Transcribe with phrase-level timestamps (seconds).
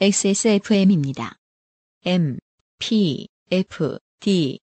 [0.00, 1.36] XSFM입니다.
[2.06, 2.38] M,
[2.78, 4.58] P, F, D.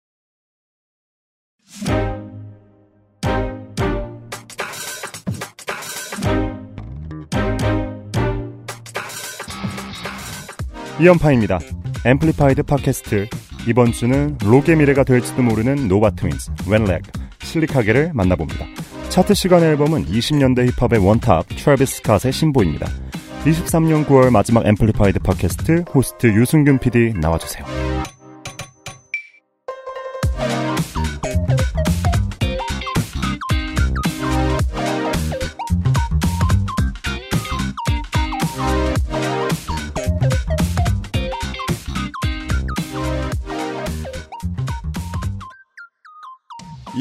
[11.02, 11.60] 이현파입니다.
[12.06, 13.28] Amplified 팟캐스트
[13.68, 17.02] 이번 주는 록의 미래가 될지도 모르는 Nova Twins, Wet Leg,
[17.42, 18.66] 실리카겔을 만나봅니다.
[19.10, 23.05] 차트 시간 앨범은 20년대 힙합의 원탑 트래비스 스캇의 신보입니다.
[23.46, 28.15] 23년 9월 마지막 Amplified 팟캐스트 호스트 유승균 PD 나와주세요.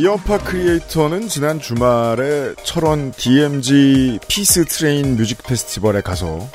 [0.05, 6.46] 이현파 크리에이터는 지난 주말에 철원 DMG 피스 트레인 뮤직 페스티벌에 가서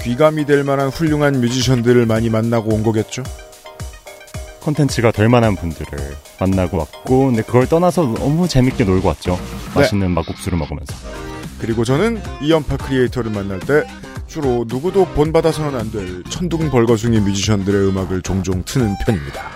[0.00, 3.22] 귀감이 될 만한 훌륭한 뮤지션들을 많이 만나고 온 거겠죠?
[4.62, 9.38] 컨텐츠가 될 만한 분들을 만나고 왔고 근데 그걸 떠나서 너무 재밌게 놀고 왔죠.
[9.74, 10.94] 맛있는 막국수를 먹으면서.
[11.60, 13.84] 그리고 저는 이현파 크리에이터를 만날 때
[14.26, 19.50] 주로 누구도 본받아서는 안 될 천둥 벌거숭이 뮤지션들의 음악을 종종 트는 편입니다.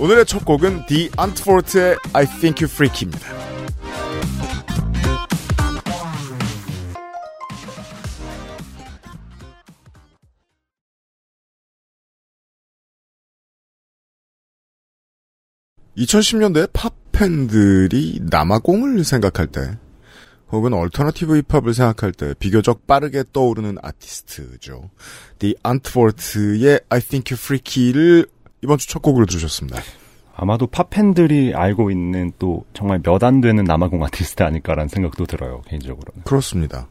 [0.00, 3.20] 오늘의 첫 곡은 Die Antwoord의 I Fink U Freeky입니다.
[15.98, 19.76] (2010년대) 팝 팬들이 남아공을 생각할 때
[20.50, 24.88] 혹은 얼터너티브 힙합을 생각할 때 비교적 빠르게 떠오르는 아티스트죠.
[25.38, 28.26] Die Antwoord의 I Fink U Freeky를
[28.62, 29.80] 이번 주 첫 곡으로 들으셨습니다.
[30.34, 36.22] 아마도 팝팬들이 알고 있는 또 정말 몇 안 되는 남아공 아티스트 아닐까라는 생각도 들어요 개인적으로는.
[36.24, 36.88] 그렇습니다.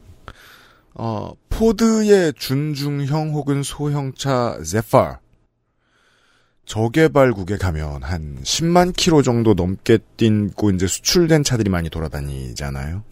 [0.93, 5.19] 어, 포드의 준중형 혹은 소형차 Zephyr
[6.65, 13.03] 저개발국에 가면 한 10만 킬로 정도 넘게 뛴고 이제 수출된 차들이 많이 돌아다니잖아요.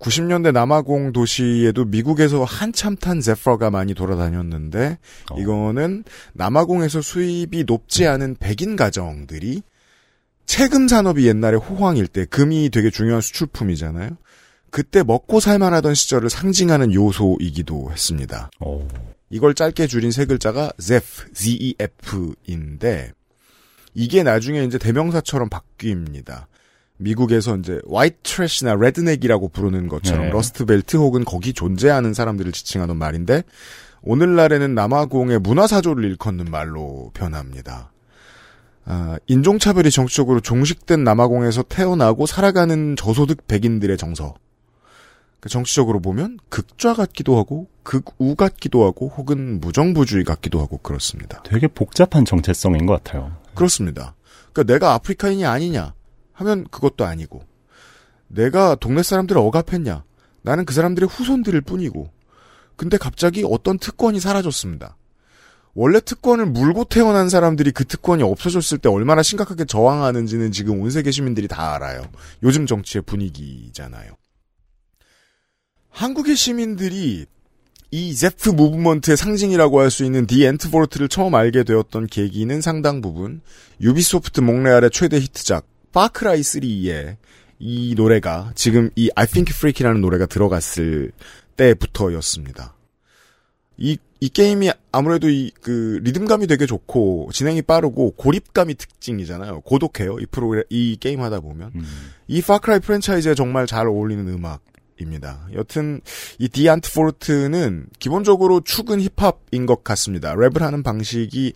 [0.00, 4.98] 90년대 남아공 도시에도 미국에서 한참 탄 제퍼가 많이 돌아다녔는데
[5.30, 5.38] 어.
[5.38, 9.62] 이거는 남아공에서 수입이 높지 않은 백인 가정들이
[10.46, 14.16] 채금 산업이 옛날에 호황일 때 금이 되게 중요한 수출품이잖아요.
[14.70, 18.50] 그때 먹고 살만하던 시절을 상징하는 요소이기도 했습니다.
[18.60, 18.88] 어.
[19.28, 23.12] 이걸 짧게 줄인 세 글자가 ZEF, Z-E-F인데
[23.94, 26.46] 이게 나중에 이제 대명사처럼 바뀝니다.
[27.00, 30.30] 미국에서 이제 white trash나 redneck이라고 부르는 것처럼 네.
[30.30, 33.42] 러스트벨트 혹은 거기 존재하는 사람들을 지칭하는 말인데
[34.02, 37.90] 오늘날에는 남아공의 문화사조를 일컫는 말로 변합니다.
[38.84, 44.34] 아, 인종차별이 정치적으로 종식된 남아공에서 태어나고 살아가는 저소득 백인들의 정서.
[45.38, 51.42] 그 정치적으로 보면 극좌 같기도 하고 극우 같기도 하고 혹은 무정부주의 같기도 하고 그렇습니다.
[51.44, 53.32] 되게 복잡한 정체성인 것 같아요.
[53.54, 54.14] 그렇습니다.
[54.52, 55.94] 그러니까 내가 아프리카인이 아니냐
[56.40, 57.42] 하면 그것도 아니고
[58.28, 60.04] 내가 동네 사람들을 억압했냐
[60.42, 62.10] 나는 그 사람들의 후손들일 뿐이고
[62.76, 64.96] 근데 갑자기 어떤 특권이 사라졌습니다.
[65.74, 71.10] 원래 특권을 물고 태어난 사람들이 그 특권이 없어졌을 때 얼마나 심각하게 저항하는지는 지금 온 세계
[71.10, 72.02] 시민들이 다 알아요.
[72.42, 74.12] 요즘 정치의 분위기잖아요.
[75.90, 77.26] 한국의 시민들이
[77.90, 83.40] 이 Zef movement의 상징이라고 할 수 있는 Die Antwoord를 처음 알게 되었던 계기는 상당 부분
[83.80, 87.16] Ubisoft Montréal의 최대 히트작 Far Cry 3의
[87.58, 91.12] 이 노래가 지금 이 I Fink U Freeky라는 노래가 들어갔을
[91.56, 92.74] 때부터였습니다.
[93.76, 99.62] 이, 이 게임이 아무래도 이, 그, 리듬감이 되게 좋고, 진행이 빠르고, 고립감이 특징이잖아요.
[99.62, 100.18] 고독해요.
[100.20, 101.72] 이 프로, 이 게임 하다 보면.
[101.74, 101.82] 음.
[102.28, 105.48] 이 Far Cry 프랜차이즈에 정말 잘 어울리는 음악입니다.
[105.54, 106.02] 여튼
[106.38, 110.34] 이 Die Antwoord는 기본적으로 축은 힙합인 것 같습니다.
[110.34, 111.54] 랩을 하는 방식이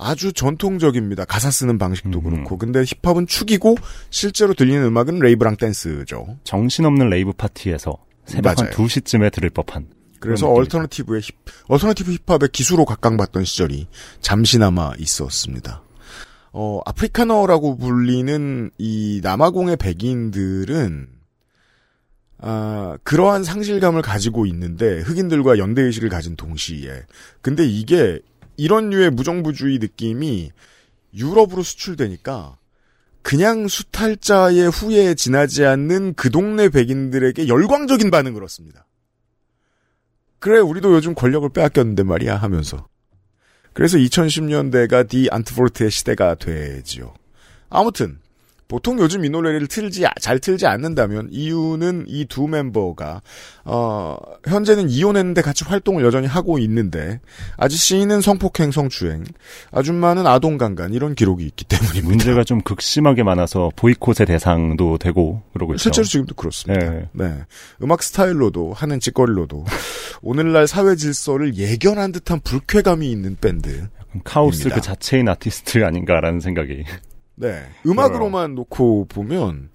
[0.00, 1.24] 아주 전통적입니다.
[1.26, 2.24] 가사 쓰는 방식도 음.
[2.24, 2.56] 그렇고.
[2.56, 3.76] 근데 힙합은 축이고
[4.08, 6.38] 실제로 들리는 음악은 rave랑 댄스죠.
[6.44, 8.70] 정신없는 rave 파티에서 새벽 한 맞아요.
[8.76, 9.86] 2시쯤에 들을 법한
[10.18, 11.34] 그래서 얼터너티브의 힙,
[11.68, 13.88] 얼터너티브 힙합의 기수로 각광받던 시절이
[14.20, 15.82] 잠시나마 있었습니다.
[16.52, 21.08] 어, 아프리카너라고 불리는 이 남아공의 백인들은
[22.42, 27.02] 아, 그러한 상실감을 가지고 있는데 흑인들과 연대 의식을 가진 동시에
[27.42, 28.20] 근데 이게
[28.60, 30.52] 이런 류의 무정부주의 느낌이
[31.14, 32.58] 유럽으로 수출되니까
[33.22, 38.86] 그냥 수탈자의 후에 지나지 않는 그 동네 백인들에게 열광적인 반응을 얻습니다.
[40.38, 42.86] 그래, 우리도 요즘 권력을 빼앗겼는데 말이야 하면서.
[43.72, 47.14] 그래서 2010년대가 디 안트포르트의 시대가 되지요.
[47.70, 48.19] 아무튼
[48.70, 53.20] 보통 요즘 이 노래를 틀지 잘 틀지 않는다면 이유는 이 두 멤버가
[53.64, 57.20] 어 현재는 이혼했는데 같이 활동을 여전히 하고 있는데
[57.56, 59.24] 아저씨는 성폭행 성추행
[59.72, 62.06] 아줌마는 아동강간 이런 기록이 있기 때문입니다.
[62.08, 65.82] 문제가 좀 극심하게 많아서 보이콧의 대상도 되고 그러고 있죠.
[65.82, 66.90] 실제로 지금도 그렇습니다.
[66.90, 67.08] 네.
[67.12, 67.34] 네.
[67.82, 69.64] 음악 스타일로도 하는 짓거리로도
[70.22, 73.88] 오늘날 사회 질서를 예견한 듯한 불쾌감이 있는 밴드.
[74.22, 74.68] 카오스.
[74.68, 76.84] 그 자체인 아티스트 아닌가라는 생각이.
[77.40, 77.64] 네.
[77.86, 79.70] 음악으로만 놓고 보면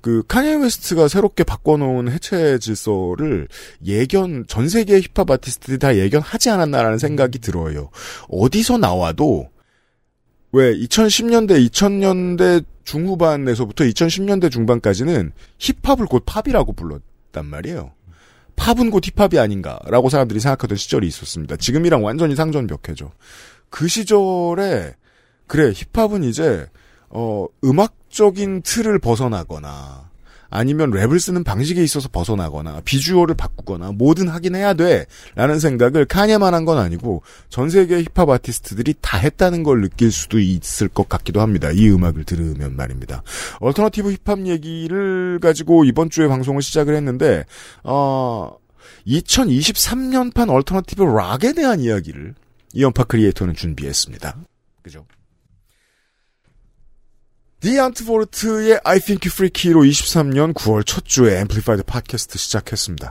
[0.00, 3.48] 그 카니에 웨스트가 새롭게 바꿔놓은 해체 질서를
[3.86, 7.90] 예견 전 세계 힙합 아티스트들이 다 예견하지 않았나라는 생각이 들어요.
[8.28, 9.48] 어디서 나와도
[10.52, 17.92] 왜 2010년대 2000년대 중후반에서부터 2010년대 중반까지는 힙합을 곧 팝이라고 불렀단 말이에요.
[18.56, 21.56] 팝은 곧 힙합이 아닌가라고 사람들이 생각하던 시절이 있었습니다.
[21.56, 23.12] 지금이랑 완전히 상전벽해죠.
[23.70, 24.94] 그 시절에
[25.46, 26.66] 그래 힙합은 이제
[27.14, 30.10] 어 음악적인 틀을 벗어나거나
[30.50, 36.64] 아니면 랩을 쓰는 방식에 있어서 벗어나거나 비주얼을 바꾸거나 뭐든 하긴 해야 돼라는 생각을 카니에만 한
[36.64, 41.70] 건 아니고 전 세계 힙합 아티스트들이 다 했다는 걸 느낄 수도 있을 것 같기도 합니다.
[41.72, 43.22] 이 음악을 들으면 말입니다.
[43.60, 47.44] 얼터너티브 힙합 얘기를 가지고 이번 주에 방송을 시작을 했는데
[47.82, 48.56] 어
[49.06, 52.34] 2023년판 얼터너티브 락에 대한 이야기를
[52.74, 54.36] 이현파 크리에이터는 준비했습니다.
[54.82, 55.04] 그죠?
[57.64, 63.10] Die Antwoord의 I Fink U Freeky로 23년 9월 첫 주에 Amplified 팟캐스트 시작했습니다.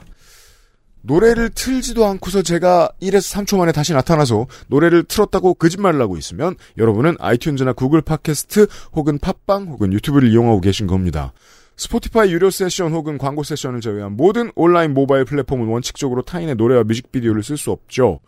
[1.01, 7.17] 노래를 틀지도 않고서 제가 1에서 3초 만에 다시 나타나서 노래를 틀었다고 거짓말을 하고 있으면 여러분은
[7.17, 11.33] iTunes나 Google 팟캐스트 혹은 팟빵 혹은 YouTube를 이용하고 계신 겁니다.
[11.75, 17.41] Spotify 유료 세션 혹은 광고 세션을 제외한 모든 온라인 모바일 플랫폼은 원칙적으로 타인의 노래와 뮤직비디오를
[17.41, 18.19] 쓸 수 없죠.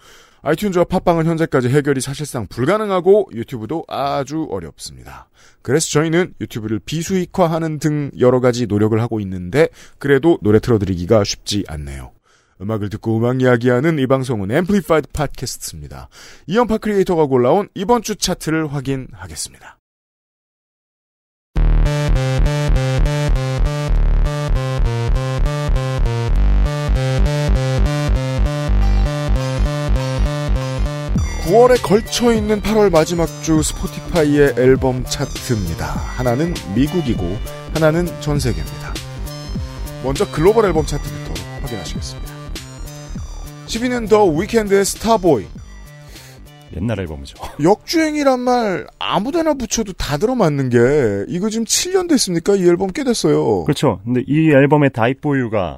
[0.45, 5.27] iTunes와 팟빵은 현재까지 해결이 사실상 불가능하고 YouTube도 아주 어렵습니다.
[5.63, 12.12] 그래서 저희는 YouTube를 비수익화하는 등 여러 가지 노력을 하고 있는데 그래도 노래 틀어드리기가 쉽지 않네요.
[12.62, 16.09] 음악을 듣고 음악 이야기하는 이 방송은 Amplified 팟캐스트입니다.
[16.45, 19.75] 이연파 크리에이터가 골라온 이번 주 차트를 확인하겠습니다.
[31.45, 37.38] (9월에) 걸쳐 있는 (8월) 마지막 주 스포티파이의 앨범 차트입니다 하나는 미국이고
[37.74, 38.94] 하나는 전 세계입니다
[40.03, 42.33] 먼저 글로벌 앨범 차트부터 확인하시겠습니다
[43.68, 45.45] 10위는 더 위켄드의 스타보이
[46.75, 47.38] 옛날 앨범이죠.
[47.63, 52.56] 역주행이란 말 아무데나 붙여도 다 들어맞는 게 이거 지금 7년 됐습니까?
[52.56, 53.63] 이 앨범 꽤 됐어요.
[53.63, 54.01] 그렇죠.
[54.03, 55.77] 근데 이 앨범의 다이포유가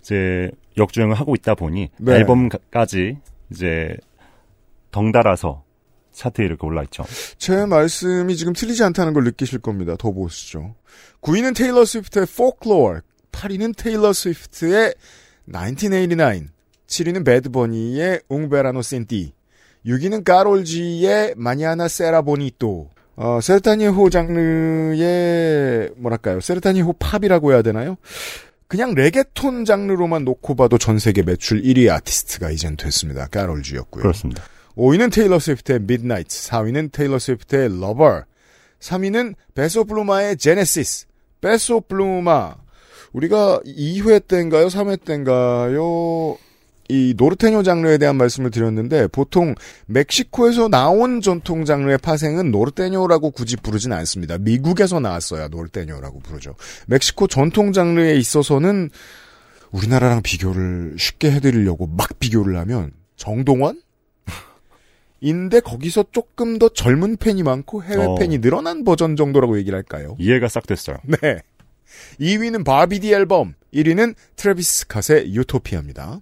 [0.00, 2.12] 이제 역주행을 하고 있다 보니 네.
[2.14, 3.16] 앨범까지
[3.50, 3.96] 이제
[4.96, 5.62] 덩달아서
[6.10, 7.04] 차트에 이렇게 올라있죠.
[7.36, 9.94] 제 말씀이 지금 틀리지 않다는 걸 느끼실 겁니다.
[9.98, 10.74] 더 보시죠.
[11.20, 13.00] 9위는 테일러 스위프트의 Folklore,
[13.30, 14.94] 8위는 테일러 스위프트의
[15.52, 16.46] 1989,
[16.86, 19.34] 7위는 배드버니의 Un Verano Sin Ti,
[19.84, 27.98] 6위는 Karol G의 Mañana Será Bonito, 어, sertanejo 장르의, 뭐랄까요, sertanejo 팝이라고 해야 되나요?
[28.66, 33.26] 그냥 레게톤 장르로만 놓고 봐도 전 세계 매출 1위 아티스트가 이젠 됐습니다.
[33.26, 34.02] Karol G였고요.
[34.02, 34.42] 그렇습니다.
[34.76, 38.22] 5위는 테일러 스위프트의 Midnights, 4위는 테일러 스위프트의 Lover,
[38.80, 41.06] 3위는 페소 플루마의 Genesis.
[41.40, 42.56] 페소 플루마
[43.12, 44.66] 우리가 2회 때인가요?
[44.66, 46.36] 3회 때인가요?
[46.88, 49.54] 이 노르테뇨 장르에 대한 말씀을 드렸는데 보통
[49.86, 54.38] 멕시코에서 나온 전통 장르의 파생은 노르테뇨라고 굳이 부르진 않습니다.
[54.38, 56.54] 미국에서 나왔어야 노르테뇨라고 부르죠.
[56.86, 58.90] 멕시코 전통 장르에 있어서는
[59.72, 63.80] 우리나라랑 비교를 쉽게 해드리려고 막 비교를 하면 정동원?
[65.20, 68.14] 인데 거기서 조금 더 젊은 팬이 많고 해외 어.
[68.16, 70.16] 팬이 늘어난 버전 정도라고 얘기를 할까요?
[70.18, 70.98] 이해가 싹 됐어요.
[71.04, 71.40] 네.
[72.20, 76.20] 2위는 Barbie The Album, 1위는 트래비스 스캇의 유토피아입니다.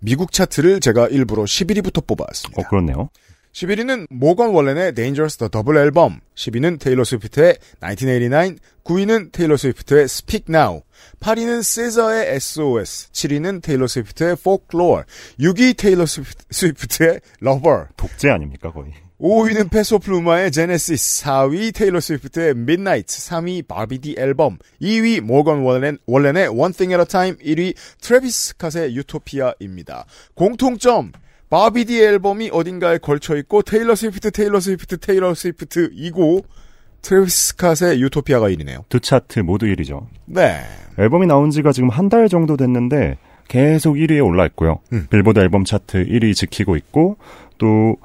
[0.00, 2.62] 미국 차트를 제가 일부러 11위부터 뽑아왔습니다.
[2.62, 3.10] 어, 그렇네요.
[3.52, 10.46] 11위는 모건 월렌의 Dangerous The Double Album, 10위는 테일러 스위프트의 1989, 9위는 테일러 스위프트의 Speak
[10.48, 10.82] Now,
[11.18, 15.02] 8위는 SZA의 SOS, 7위는 테일러 스위프트의 Folklore,
[15.40, 18.92] 6위 테일러 스위프트- 스위프트 의 Lover, 독재 아닙니까, 거의.
[19.20, 25.98] 5위는 페소 플루마의 Genesis, 4위 테일러 스위프트의 Midnight, 3위 Barbie The Album, 2위 모건 월렌,
[26.06, 30.06] 월렌의 One Thing at a Time, 1위 트래비스 스캇의 유토피아입니다.
[30.34, 31.12] 공통점
[31.50, 36.44] Barbie The Album이 어딘가에 걸쳐 있고 테일러 스위프트, 테일러 스위프트, 테일러 스위프트 이고
[37.02, 38.84] 트래비스 스캇의 유토피아가 1위네요.
[38.88, 40.06] 두 차트 모두 1위죠.
[40.26, 40.60] 네.
[40.98, 44.80] 앨범이 나온 지가 지금 한 달 정도 됐는데 계속 1위에 올라 있고요.
[44.92, 45.06] 음.
[45.10, 47.16] 빌보드 앨범 차트 1위 지키고 있고
[47.58, 47.96] 또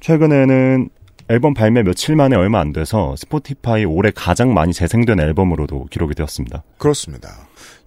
[0.00, 0.88] 최근에는
[1.28, 6.64] 앨범 발매 며칠 만에 얼마 안 돼서 스포티파이 올해 가장 많이 재생된 앨범으로도 기록이 되었습니다.
[6.78, 7.28] 그렇습니다.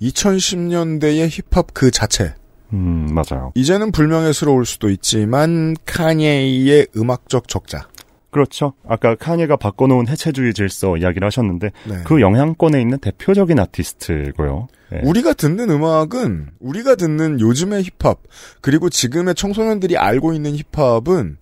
[0.01, 2.33] 2010년대의 힙합 그 자체.
[2.73, 3.51] 음, 맞아요.
[3.55, 7.87] 이제는 불명예스러울 수도 있지만 카니에의 음악적 적자.
[8.31, 8.73] 그렇죠.
[8.87, 11.95] 아까 카니가 바꿔놓은 해체주의 질서 이야기를 하셨는데 네.
[12.05, 14.67] 그 영향권에 있는 대표적인 아티스트고요.
[14.89, 15.01] 네.
[15.03, 18.19] 우리가 듣는 음악은 우리가 듣는 요즘의 힙합
[18.61, 21.37] 그리고 지금의 청소년들이 알고 있는 힙합은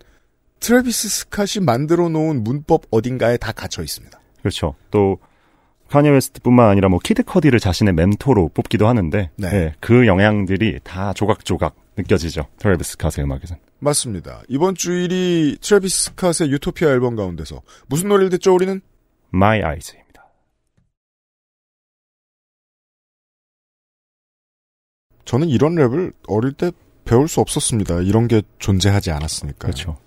[0.60, 4.20] 트래비스 스캇이 만들어 놓은 문법 어딘가에 다 갇혀 있습니다.
[4.42, 4.76] 그렇죠.
[4.92, 5.20] 또
[5.90, 9.48] 칸예 웨스트뿐만 아니라 뭐 키드 커디를 자신의 멘토로 뽑기도 하는데 네.
[9.54, 12.48] 예, 그 영향들이 다 조각조각 느껴지죠.
[12.60, 13.58] 트래비스 스캇의 음악에선.
[13.80, 14.42] 맞습니다.
[14.48, 18.82] 이번 주 1위 트래비스 스캇의 유토피아 앨범 가운데서 무슨 노래를 듣죠 우리는?
[19.34, 20.10] My Eyes입니다.
[25.26, 26.72] 저는 이런 랩을 어릴 때
[27.06, 28.02] 배울 수 없었습니다.
[28.02, 29.60] 이런 게 존재하지 않았으니까.
[29.60, 29.98] 그렇죠.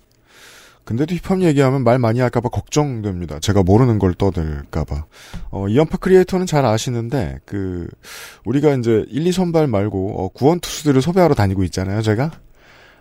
[0.84, 3.38] 근데도 힙합 얘기하면 말 많이 할까봐 걱정됩니다.
[3.40, 5.04] 제가 모르는 걸 떠들까봐.
[5.50, 7.86] 어, 이연파 크리에이터는 잘 아시는데, 그,
[8.44, 12.32] 우리가 이제 1, 2선발 말고, 어, 구원 투수들을 섭외하러 다니고 있잖아요, 제가?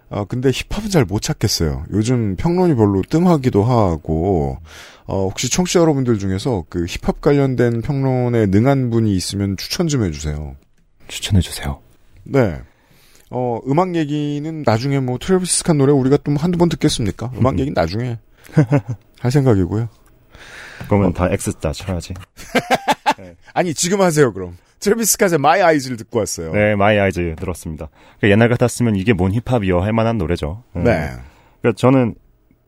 [0.10, 1.86] 어, 근데 힙합은 잘 못 찾겠어요.
[1.92, 4.58] 요즘 평론이 별로 뜸하기도 하고,
[5.06, 10.56] 어, 혹시 청취자 여러분들 중에서 그 힙합 관련된 평론에 능한 분이 있으면 추천 좀 해주세요.
[11.08, 11.80] 추천해주세요.
[12.24, 12.60] 네.
[13.32, 17.32] 어, 음악 얘기는 나중에 뭐 트래비스 스캇 노래 우리가 또 한두 번 듣겠습니까?
[17.38, 18.20] 음악 얘기는 나중에
[19.20, 19.88] 할 생각이고요.
[20.88, 22.14] 그러면 다 X자 쳐야지.
[23.54, 24.58] 아니, 지금 하세요, 그럼.
[24.80, 26.52] 트래비스 스캇의 My Eyes를 듣고 왔어요.
[26.54, 27.90] 네, My Eyes 들었습니다.
[28.18, 30.64] 그러니까 옛날 같았으면 이게 뭔 힙합이여 할 만한 노래죠.
[30.76, 30.84] 음.
[30.84, 31.12] 네.
[31.62, 32.16] 그러니까 저는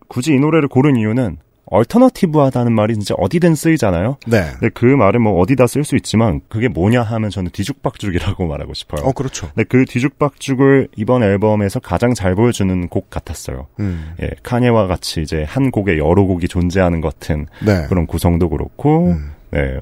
[0.08, 4.18] 굳이 이 노래를 고른 이유는 alternative하다는 말이 진짜 어디든 쓰이잖아요.
[4.28, 4.52] 네.
[4.60, 9.08] 근데 그 말은 뭐 어디다 쓸 수 있지만 그게 뭐냐 하면 저는 뒤죽박죽이라고 말하고 싶어요.
[9.08, 9.50] 어, 그렇죠.
[9.54, 13.68] 근데 그 뒤죽박죽을 이번 앨범에서 가장 잘 보여주는 곡 같았어요.
[13.80, 14.14] 음.
[14.22, 17.86] 예, 칸예와 같이 이제 한 곡에 여러 곡이 존재하는 것 같은 네.
[17.88, 19.32] 그런 구성도 그렇고, 음.
[19.52, 19.80] 네,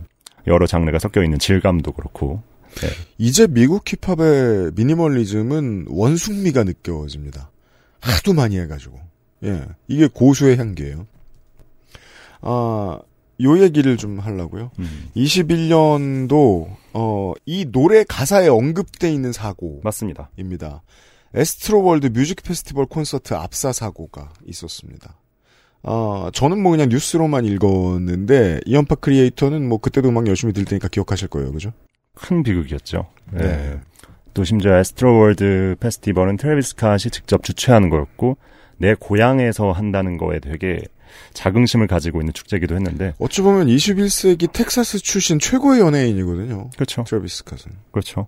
[0.47, 2.41] 여러 장르가 섞여 있는 질감도 그렇고,
[2.75, 7.50] 네, 이제 미국 힙합의 미니멀리즘은 원숙미가 느껴집니다.
[8.00, 9.00] 하도 많이 해가지고.
[9.43, 9.61] 예.
[9.88, 11.05] 이게 고수의 향기예요.
[12.41, 13.00] 아,
[13.43, 14.71] 요 얘기를 좀 하려고요.
[14.79, 19.79] 음, 21년도, 어, 이 노래 가사에 언급돼 있는 사고.
[19.83, 20.29] 맞습니다.
[20.38, 20.83] 입니다.
[21.33, 25.17] 애스트로월드 뮤직 페스티벌 콘서트 압사 사고가 있었습니다.
[25.83, 31.29] 아, 저는 뭐 그냥 뉴스로만 읽었는데 이현파 크리에이터는 뭐 그때도 음악 열심히 들 테니까 기억하실
[31.29, 31.51] 거예요.
[31.51, 31.71] 그죠?
[32.13, 33.07] 큰 비극이었죠.
[33.31, 33.43] 네.
[33.43, 33.79] 네.
[34.33, 38.38] 또 심지어 애스트로월드 페스티벌은 트래비스 캇이 직접 주최하는 거였고
[38.77, 40.81] 내 고향에서 한다는 거에 되게
[41.34, 46.70] 자긍심을 가지고 있는 축제기도 했는데 어찌 보면 21세기 텍사스 출신 최고의 연예인이거든요.
[46.75, 47.03] 그렇죠.
[47.06, 47.72] 트래비스 캇은.
[47.91, 48.27] 그렇죠.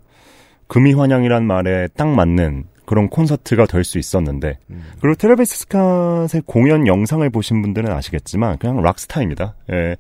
[0.68, 4.84] 금의환향이란 말에 딱 맞는 그런 콘서트가 될 수 있었는데 음.
[5.00, 9.56] 그리고 트래비스 스캇의 공연 영상을 보신 분들은 아시겠지만 그냥 rockstar입니다.
[9.72, 9.96] 예.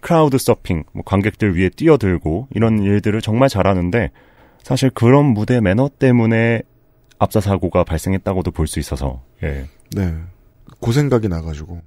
[0.00, 4.10] crowd surfing, 뭐 관객들 위에 뛰어들고 이런 일들을 정말 잘하는데
[4.62, 6.62] 사실 그런 무대 매너 때문에
[7.18, 9.66] 압사 사고가 발생했다고도 볼 수 있어서 예.
[9.94, 10.14] 네.
[10.80, 11.80] 그 생각이 나가지고.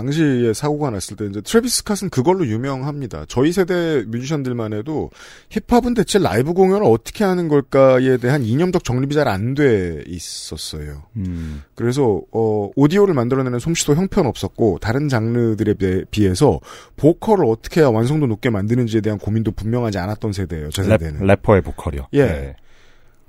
[0.00, 3.24] 음, 당시에 사고가 났을 때 이제 트래비스 스캇은 그걸로 유명합니다.
[3.28, 5.10] 저희 세대 뮤지션들만 해도
[5.50, 11.02] 힙합은 대체 라이브 공연을 어떻게 하는 걸까에 대한 이념적 정립이 잘 안 돼 있었어요.
[11.16, 16.60] 음, 그래서 어 오디오를 만들어내는 솜씨도 형편없었고 다른 장르들에 비해- 비해서
[16.96, 20.70] 보컬을 어떻게 해야 완성도 높게 만드는지에 대한 고민도 분명하지 않았던 세대예요.
[20.70, 21.26] 제 랩, 세대는.
[21.26, 22.06] 래퍼의 보컬이요.
[22.12, 22.24] 예.
[22.24, 22.56] 네.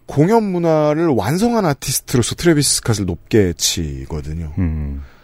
[0.05, 4.53] 공연 문화를 완성한 아티스트로서 트래비스 스캇을 높게 치거든요.
[4.57, 5.18] 음, 어,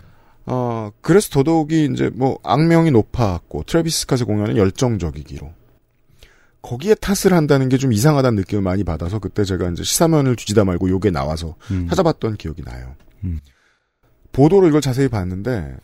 [1.05, 5.53] 그래서 더더욱이 이제 뭐 악명이 높았고 트래비스 스캇의 공연은 열정적이기로
[6.63, 10.89] 거기에 탓을 한다는 게 좀 이상하다는 느낌을 많이 받아서 그때 제가 이제 시사면을 뒤지다 말고
[10.89, 11.87] 요게 나와서 음.
[11.87, 12.95] 찾아봤던 기억이 나요.
[13.23, 13.39] 음.
[14.31, 15.75] 보도로 이걸 자세히 봤는데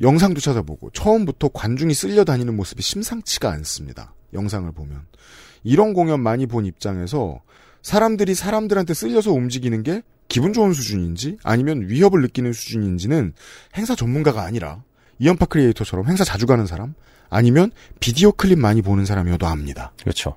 [0.00, 4.12] 영상도 찾아보고 처음부터 관중이 쓸려 다니는 모습이 심상치가 않습니다.
[4.32, 5.06] 영상을 보면
[5.62, 7.42] 이런 공연 많이 본 입장에서
[7.82, 13.32] 사람들이 사람들한테 쓸려서 움직이는 게 기분 좋은 수준인지 아니면 위협을 느끼는 수준인지는
[13.76, 14.82] 행사 전문가가 아니라
[15.18, 16.94] 이연파 크리에이터처럼 행사 자주 가는 사람
[17.30, 19.92] 아니면 비디오 클립 많이 보는 사람이어도 압니다.
[20.00, 20.36] 그렇죠.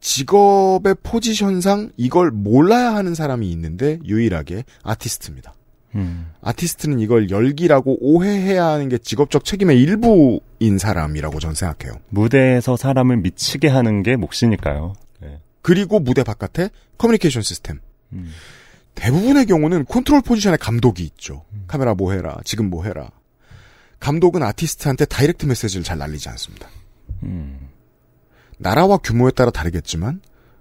[0.00, 5.54] 직업의 포지션상 이걸 몰라야 하는 사람이 있는데 유일하게 아티스트입니다.
[5.94, 11.98] 음, 아티스트는 이걸 열기라고 오해해야 하는 게 직업적 책임의 일부인 사람이라고 전 생각해요.
[12.10, 14.94] 무대에서 사람을 미치게 하는 게 몫이니까요.
[15.20, 15.40] 네.
[15.62, 16.68] 그리고 무대 바깥에
[16.98, 17.78] 커뮤니케이션 시스템.
[18.12, 18.30] 음,
[18.94, 21.44] 대부분의 경우는 컨트롤 포지션에 감독이 있죠.
[21.66, 23.10] 카메라 뭐 해라, 지금 뭐 해라.
[24.00, 26.68] 감독은 아티스트한테 direct message를 잘 날리지 않습니다.
[27.22, 27.68] 음,
[28.58, 30.20] 나라와 규모에 따라 다르겠지만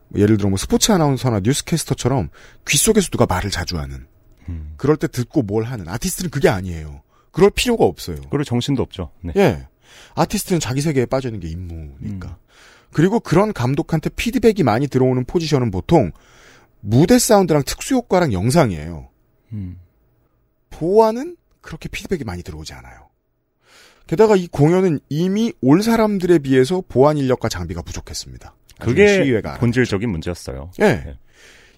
[0.09, 2.29] 뭐 예를 들어 뭐 스포츠 아나운서나 뉴스캐스터처럼
[2.67, 4.07] 귀 속에서 누가 말을 자주 하는
[4.49, 4.73] 음.
[4.77, 7.01] 그럴 때 듣고 뭘 하는 아티스트는 그게 아니에요.
[7.31, 8.17] 그럴 필요가 없어요.
[8.29, 9.11] 그리고 정신도 없죠.
[9.21, 9.33] 네.
[9.37, 9.67] 예.
[10.15, 12.27] 아티스트는 자기 세계에 빠져 있는 게 임무니까.
[12.29, 12.35] 음.
[12.91, 16.11] 그리고 그런 감독한테 피드백이 많이 들어오는 포지션은 보통
[16.85, 19.07] 무대 사운드랑 특수 효과랑 영상이에요.
[19.53, 19.79] 음.
[20.69, 23.07] 보아는 그렇게 피드백이 많이 들어오지 않아요.
[24.05, 28.53] 게다가 이 공연은 이미 올 사람들에 비해서 보안 인력과 장비가 부족했습니다.
[28.79, 29.59] 그게 알았죠.
[29.61, 30.71] 본질적인 문제였어요.
[30.79, 30.83] 예.
[30.83, 31.17] 네.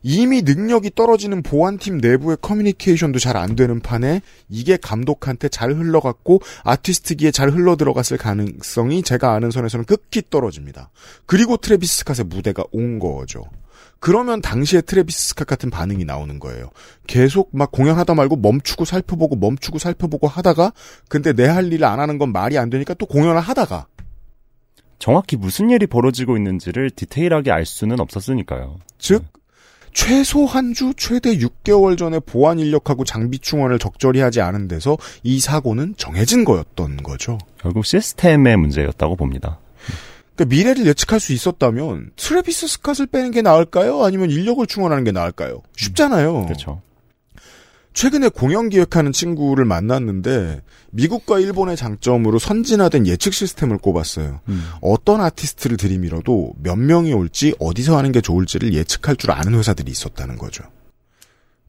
[0.01, 7.29] 이미 능력이 떨어지는 보안팀 내부의 커뮤니케이션도 잘 안 되는 판에 이게 감독한테 잘 흘러갔고 아티스트에게
[7.29, 10.89] 잘 흘러 들어갔을 가능성이 제가 아는 선에서는 극히 떨어집니다.
[11.27, 13.43] 그리고 트래비스 스캇의 무대가 온 거죠.
[13.99, 16.69] 그러면 당시에 트래비스 스캇 같은 반응이 나오는 거예요.
[17.07, 20.73] 계속 막 공연하다 말고 멈추고 살펴보고 멈추고 살펴보고 하다가
[21.09, 23.87] 근데 내 할 일을 안 하는 건 말이 안 되니까 또 공연을 하다가
[24.99, 28.77] 정확히 무슨 일이 벌어지고 있는지를 디테일하게 알 수는 없었으니까요.
[28.97, 29.23] 즉
[29.93, 35.39] 최소 한 주 최대 6개월 전에 보안 인력하고 장비 충원을 적절히 하지 않은 데서 이
[35.39, 37.37] 사고는 정해진 거였던 거죠.
[37.57, 39.59] 결국 시스템의 문제였다고 봅니다.
[40.35, 44.03] 그러니까 미래를 예측할 수 있었다면 트래비스 스캇을 빼는 게 나을까요?
[44.03, 45.61] 아니면 인력을 충원하는 게 나을까요?
[45.77, 46.45] 쉽잖아요.
[46.45, 46.81] 그렇죠.
[47.93, 50.61] 최근에 공연 기획하는 친구를 만났는데
[50.91, 54.41] 미국과 일본의 장점으로 선진화된 예측 시스템을 꼽았어요.
[54.49, 54.63] 음.
[54.81, 60.37] 어떤 아티스트를 들이밀어도 몇 명이 올지 어디서 하는 게 좋을지를 예측할 줄 아는 회사들이 있었다는
[60.37, 60.65] 거죠.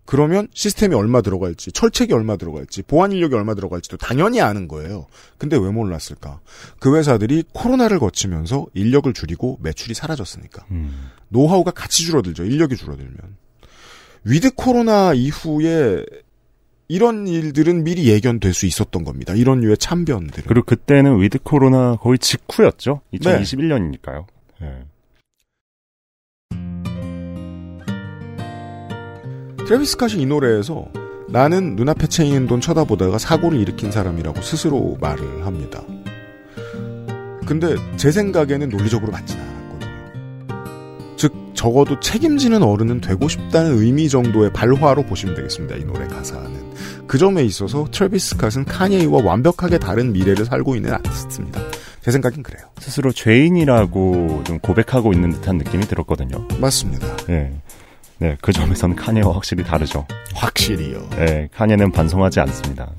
[0.07, 5.07] 그러면 시스템이 얼마 들어갈지, 철책이 얼마 들어갈지, 보안 인력이 얼마 들어갈지도 당연히 아는 거예요.
[5.37, 6.41] 근데 왜 몰랐을까?
[6.79, 10.65] 그 회사들이 코로나를 거치면서 인력을 줄이고 매출이 사라졌으니까.
[10.71, 11.11] 음.
[11.29, 12.45] 노하우가 같이 줄어들죠.
[12.45, 13.17] 인력이 줄어들면.
[14.25, 16.05] with 코로나 이후에
[16.89, 19.35] 이런 일들은 미리 예견될 수 있었던 겁니다.
[19.35, 20.45] 이런 류의 참변들은.
[20.47, 23.01] 그리고 그때는 with 코로나 거의 직후였죠.
[23.15, 24.27] 2021년이니까요.
[24.61, 24.85] 네.
[29.66, 30.87] 트래비스 스캇이 이 노래에서
[31.28, 35.82] 나는 눈앞에 채이는 돈 쳐다보다가 사고를 일으킨 사람이라고 스스로 말을 합니다.
[37.44, 41.16] 근데 제 생각에는 논리적으로 맞지는 않았거든요.
[41.16, 45.75] 즉 적어도 책임지는 어른은 되고 싶다는 의미 정도의 발화로 보시면 되겠습니다.
[45.75, 46.54] 이 노래 가사는.
[47.08, 51.61] 그 점에 있어서 트래비스 스캇은 카니에와 완벽하게 다른 미래를 살고 있는 아티스트입니다.
[52.02, 52.68] 제 생각엔 그래요.
[52.79, 56.46] 스스로 죄인이라고 좀 고백하고 있는 듯한 느낌이 들었거든요.
[56.61, 57.16] 맞습니다.
[57.26, 57.52] 네.
[58.18, 60.07] 네, 그 점에서는 카니에와 확실히 다르죠.
[60.35, 61.09] 확실히요.
[61.16, 62.90] 네, 카니에는 반성하지 않습니다.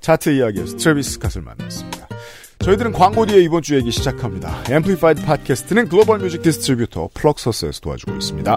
[0.00, 2.08] 차트 이야기에서 트래비스 스캇을 만났습니다.
[2.58, 4.62] 저희들은 광고 뒤에 이번 주 얘기 시작합니다.
[4.70, 8.56] 앰플리파이드 팟캐스트는 global music distributor 플럭서스에서 도와주고 있습니다.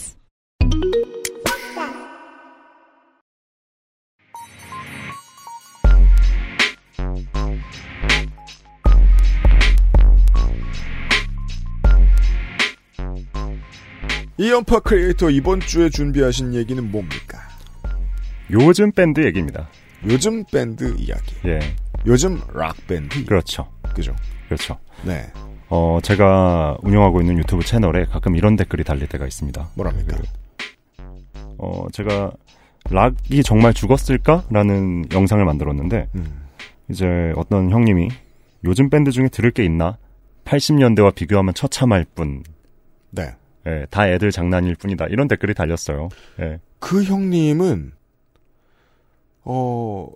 [14.41, 17.37] 이현파 크리에이터 이번 주에 준비하신 얘기는 뭡니까?
[18.49, 19.69] 요즘 밴드 얘기입니다.
[20.09, 21.35] 요즘 밴드 이야기.
[21.45, 21.59] 예,
[22.07, 23.23] 요즘 락 밴드.
[23.23, 23.71] 그렇죠.
[23.93, 24.15] 그죠?
[24.47, 24.79] 그렇죠.
[25.05, 25.31] 네.
[25.69, 29.69] 어, 제가 운영하고 있는 유튜브 채널에 가끔 이런 댓글이 달릴 때가 있습니다.
[29.75, 30.17] 뭐랍니까?
[31.59, 32.31] 어, 제가
[32.89, 36.47] 락이 정말 죽었을까라는 영상을 만들었는데 음.
[36.89, 38.09] 이제 어떤 형님이
[38.63, 39.99] 요즘 밴드 중에 들을 게 있나?
[40.45, 42.41] 80년대와 비교하면 처참할 뿐.
[43.11, 43.35] 네.
[43.67, 45.07] 예, 다 애들 장난일 뿐이다.
[45.07, 46.09] 이런 댓글이 달렸어요.
[46.39, 46.59] 예.
[46.79, 47.91] 그 형님은
[49.43, 50.07] 어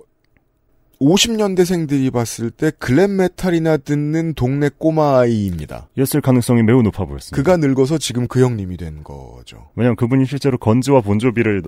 [1.02, 5.90] 50년대생들이 봤을 때 글램 메탈이나 듣는 동네 꼬마 아이입니다.
[5.98, 7.36] 였을 가능성이 매우 높아 보였습니다.
[7.36, 9.70] 그가 늙어서 지금 그 형님이 된 거죠.
[9.76, 11.64] 왜냐면 그분이 실제로 건즈와 본조비를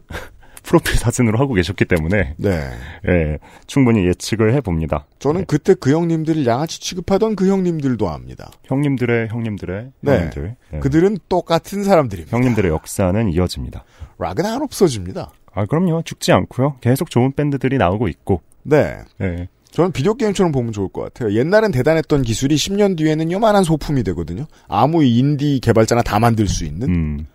[0.64, 2.70] 프로필 사진으로 하고 계셨기 때문에 네.
[3.08, 5.06] 예, 충분히 예측을 해봅니다.
[5.20, 5.46] 저는 네.
[5.48, 8.52] 그때 그 형님들을 양아치 취급하던 그 형님들도 압니다.
[8.66, 10.12] 형님들의 형님들의 네.
[10.12, 10.80] 형님들 예.
[10.80, 12.36] 그들은 똑같은 사람들입니다.
[12.36, 13.84] 형님들의 역사는 이어집니다.
[14.18, 15.32] 락은 안 없어집니다.
[15.54, 18.98] 아 그럼요 죽지 않고요 계속 좋은 밴드들이 나오고 있고 네.
[19.22, 19.48] 예.
[19.72, 21.38] 저는 비디오 게임처럼 보면 좋을 것 같아요.
[21.38, 24.46] 옛날엔 대단했던 기술이 10년 뒤에는 요만한 소품이 되거든요.
[24.68, 26.90] 아무 인디 개발자나 다 만들 수 있는.
[26.90, 27.28] 음.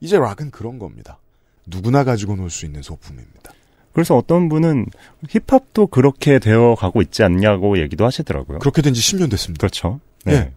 [0.00, 1.18] 이제 락은 그런 겁니다.
[1.66, 3.52] 누구나 가지고 놀 수 있는 소품입니다.
[3.92, 4.86] 그래서 어떤 분은
[5.28, 8.58] 힙합도 그렇게 되어 가고 있지 않냐고 얘기도 하시더라고요.
[8.58, 9.60] 그렇게 된 지 10년 됐습니다.
[9.60, 10.00] 그렇죠.
[10.24, 10.32] 네.
[10.34, 10.52] 예.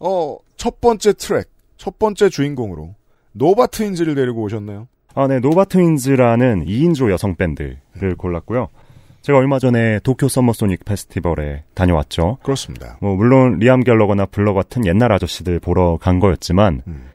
[0.00, 2.94] 어, 첫 번째 트랙, 첫 번째 주인공으로
[3.32, 4.88] 노바 트윈즈를 데리고 오셨나요?
[5.14, 5.38] 아, 네.
[5.40, 8.68] 노바 트윈즈라는 2인조 여성 밴드를 골랐고요.
[9.22, 12.38] 제가 얼마 전에 도쿄 서머 소닉 페스티벌에 다녀왔죠.
[12.42, 12.96] 그렇습니다.
[13.00, 17.09] 뭐 물론 리암 갤러거나 블러 같은 옛날 아저씨들 보러 간 거였지만 음,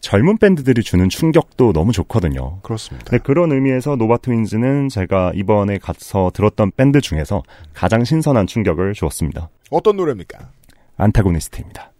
[0.00, 2.60] 젊은 밴드들이 주는 충격도 너무 좋거든요.
[2.62, 3.10] 그렇습니다.
[3.10, 7.42] 네, 그런 의미에서 노바 트윈즈는 제가 이번에 가서 들었던 밴드 중에서
[7.74, 9.50] 가장 신선한 충격을 주었습니다.
[9.70, 10.50] 어떤 노래입니까?
[10.96, 11.92] 안타고니스트입니다.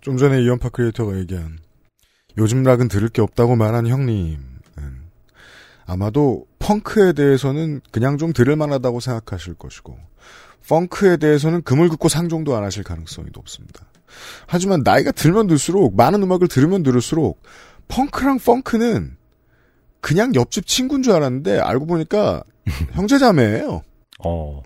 [0.00, 1.58] 좀 전에 이연파 크리에이터가 얘기한
[2.38, 4.58] 요즘 락은 들을 게 없다고 말한 형님은
[5.86, 9.98] 아마도 펑크에 대해서는 그냥 좀 들을 만하다고 생각하실 것이고
[10.68, 13.86] 펑크에 대해서는 금을 긋고 상종도 안 하실 가능성이 높습니다.
[14.46, 17.42] 하지만 나이가 들면 들수록 많은 음악을 들으면 들을수록
[17.88, 19.16] 펑크랑 펑크는
[20.00, 22.42] 그냥 옆집 친구인 줄 알았는데 알고 보니까
[22.92, 23.82] 형제자매예요.
[24.24, 24.62] 어,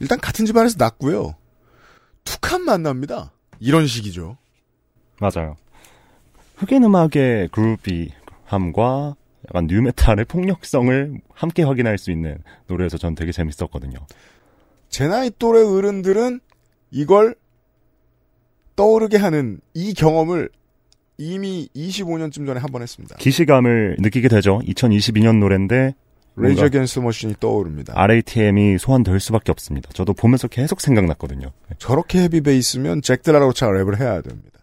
[0.00, 1.34] 일단 같은 집안에서 났고요.
[2.24, 3.32] 툭한 만납니다.
[3.58, 4.36] 이런 식이죠.
[5.20, 5.56] 맞아요.
[6.56, 9.16] 흑인 음악의 그루비함과
[9.48, 13.98] 약간 뉴메탈의 폭력성을 함께 확인할 수 있는 노래에서 전 되게 재밌었거든요.
[14.88, 16.40] 제 나이 또래 어른들은
[16.90, 17.34] 이걸
[18.76, 20.48] 떠오르게 하는 이 경험을
[21.18, 23.16] 이미 25년쯤 전에 한 번 했습니다.
[23.16, 24.60] 기시감을 느끼게 되죠.
[24.64, 25.94] 2022년 노래인데
[26.36, 27.92] Rage Against the Machine이 떠오릅니다.
[27.96, 29.90] RATM이 소환될 수밖에 없습니다.
[29.92, 31.50] 저도 보면서 계속 생각났거든요.
[31.68, 31.74] 네.
[31.78, 34.60] 저렇게 heavy bass면 잭 드 라 로차 랩을 해야 됩니다.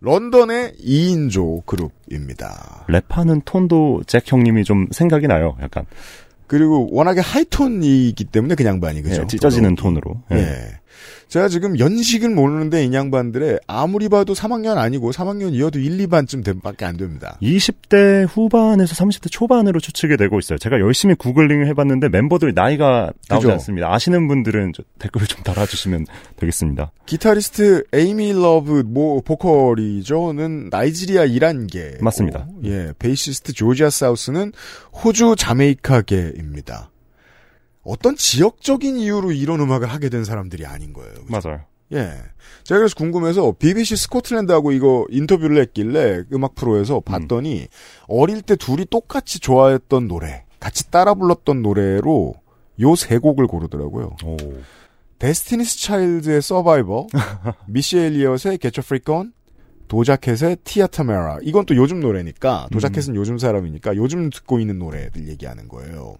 [0.00, 2.86] 런던의 2인조 그룹입니다.
[2.88, 5.56] 랩하는 톤도 잭 형님이 좀 생각이 나요.
[5.60, 5.84] 약간
[6.48, 9.22] 그리고 워낙에 하이톤이기 때문에 그 양반이 그죠?
[9.22, 10.22] 예, 찢어지는 톤으로.
[10.32, 10.36] 예.
[10.36, 10.78] 예.
[11.28, 16.84] 제가 지금 연식은 모르는데 이 양반들의 아무리 봐도 3학년 아니고 3학년이어도 1, 2반쯤 된 밖에
[16.84, 17.38] 안 됩니다.
[17.42, 20.58] 20대 후반에서 30대 초반으로 추측이 되고 있어요.
[20.58, 23.52] 제가 열심히 구글링을 해봤는데 멤버들 나이가 나오지 그죠?
[23.54, 23.92] 않습니다.
[23.92, 26.06] 아시는 분들은 저 댓글 좀 달아주시면
[26.36, 26.92] 되겠습니다.
[27.06, 32.46] 기타리스트 에이미 러브 모 보컬이죠는 나이지리아 이란계 맞습니다.
[32.64, 34.52] 예, 베이시스트 조지아 사우스는
[34.92, 36.90] 호주 자메이카계입니다.
[37.88, 41.14] 어떤 지역적인 이유로 이런 음악을 하게 된 사람들이 아닌 거예요.
[41.26, 41.26] 그죠?
[41.48, 41.60] 맞아요.
[41.94, 42.12] 예.
[42.64, 47.66] 제가 그래서 궁금해서 BBC 스코틀랜드하고 이거 인터뷰를 했길래 음악 프로에서 봤더니
[48.06, 52.34] 어릴 때 둘이 똑같이 좋아했던 노래, 같이 따라 불렀던 노래로
[52.80, 54.16] 요 세 곡을 고르더라고요.
[54.24, 54.36] 오.
[55.18, 57.06] 데스티니스 차일드의 서바이버,
[57.66, 59.32] 미시 엘리엇의 Get Your Freak On,
[59.88, 61.38] 도자켓의 티아타메라.
[61.42, 66.16] 이건 또 요즘 노래니까, 도자켓은 요즘 사람이니까 요즘 듣고 있는 노래들 얘기하는 거예요.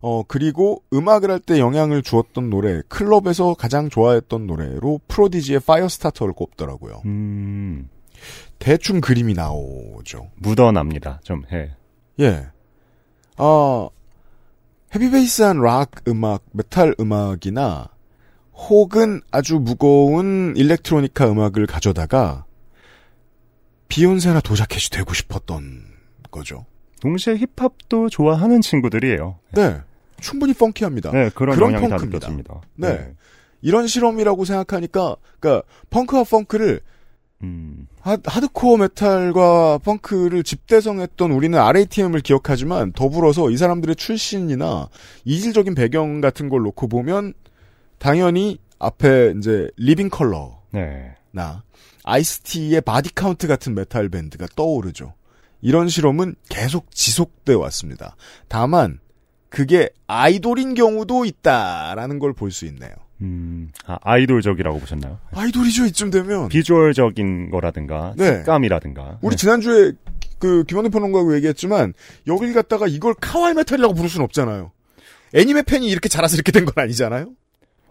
[0.00, 7.02] 어, 그리고 음악을 할 때 영향을 주었던 노래, 클럽에서 가장 좋아했던 노래로 프로디지의 파이어스타터를 꼽더라고요.
[7.06, 7.88] 음,
[8.58, 10.30] 대충 그림이 나오죠.
[10.36, 11.20] 묻어납니다.
[11.24, 11.70] 좀 해.
[12.20, 12.46] 예.
[13.36, 13.88] 아,
[14.94, 17.88] heavy bass한 락 음악, 메탈 음악이나
[18.54, 22.44] 혹은 아주 무거운 일렉트로니카 음악을 가져다가
[23.88, 25.84] 비욘세나 도자 캣이 되고 싶었던
[26.30, 26.64] 거죠.
[27.00, 29.38] 동시에 힙합도 좋아하는 친구들이에요.
[29.52, 29.80] 네.
[30.20, 31.12] 충분히 funky합니다.
[31.12, 32.18] 네, 그런, 그런 영향이 다 펑크입니다.
[32.18, 32.60] 느껴집니다.
[32.76, 33.12] 네.
[33.60, 36.80] 이런 실험이라고 생각하니까, 그니까, 펑크와 펑크를
[37.42, 44.88] 음, 하, 하드코어 메탈과 펑크를 집대성했던 우리는 RATM을 기억하지만 더불어서 이 사람들의 출신이나
[45.24, 47.34] 이질적인 배경 같은 걸 놓고 보면
[47.98, 51.14] 당연히 앞에 이제 리빙 컬러나 네.
[52.04, 55.12] 아이스티의 바디 카운트 같은 메탈 밴드가 떠오르죠.
[55.66, 58.14] 이런 실험은 계속 지속돼 왔습니다.
[58.46, 59.00] 다만
[59.48, 62.92] 그게 아이돌인 경우도 있다라는 걸 볼 수 있네요.
[63.22, 65.18] 음, 아, 아이돌적이라고 보셨나요?
[65.32, 66.48] 아이돌이죠 이쯤 되면.
[66.50, 68.26] 비주얼적인 거라든가, 네.
[68.26, 69.18] 색감이라든가.
[69.22, 69.40] 우리 네.
[69.40, 69.92] 지난주에
[70.38, 71.94] 그 김원우 평론가하고 얘기했지만
[72.28, 74.70] 여길 갖다가 이걸 かわいい 메탈이라고 부를 수는 없잖아요.
[75.34, 77.32] 애니메 팬이 이렇게 자라서 이렇게 된 건 아니잖아요.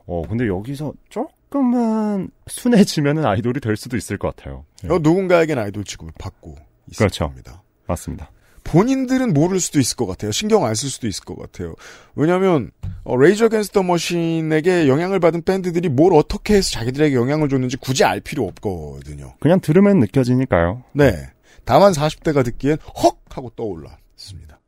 [0.05, 4.63] 어, 근데 여기서 조금만 순해지면은 아이돌이 될 수도 있을 것 같아요.
[4.81, 4.93] 네.
[4.93, 6.55] 어, 누군가에겐 아이돌 취급을 받고
[6.91, 7.25] 있을 그렇죠.
[7.27, 7.63] 겁니다.
[7.87, 8.31] 맞습니다.
[8.63, 10.31] 본인들은 모를 수도 있을 것 같아요.
[10.31, 11.75] 신경 안 쓸 수도 있을 것 같아요.
[12.15, 12.71] 왜냐하면
[13.03, 18.19] 어, 레이저 겐스터 머신에게 영향을 받은 밴드들이 뭘 어떻게 해서 자기들에게 영향을 줬는지 굳이 알
[18.21, 19.35] 필요 없거든요.
[19.39, 20.83] 그냥 들으면 느껴지니까요.
[20.93, 21.29] 네.
[21.63, 24.59] 다만 40대가 듣기엔 헉 하고 떠올랐습니다.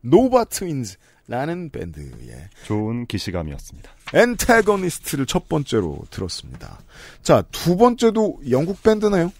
[0.00, 3.90] 노바 트윈즈라는 밴드의 좋은 기시감이었습니다.
[4.14, 6.78] Antagonist를 첫 번째로 들었습니다.
[7.22, 9.32] 자, 두 번째도 영국 밴드네요.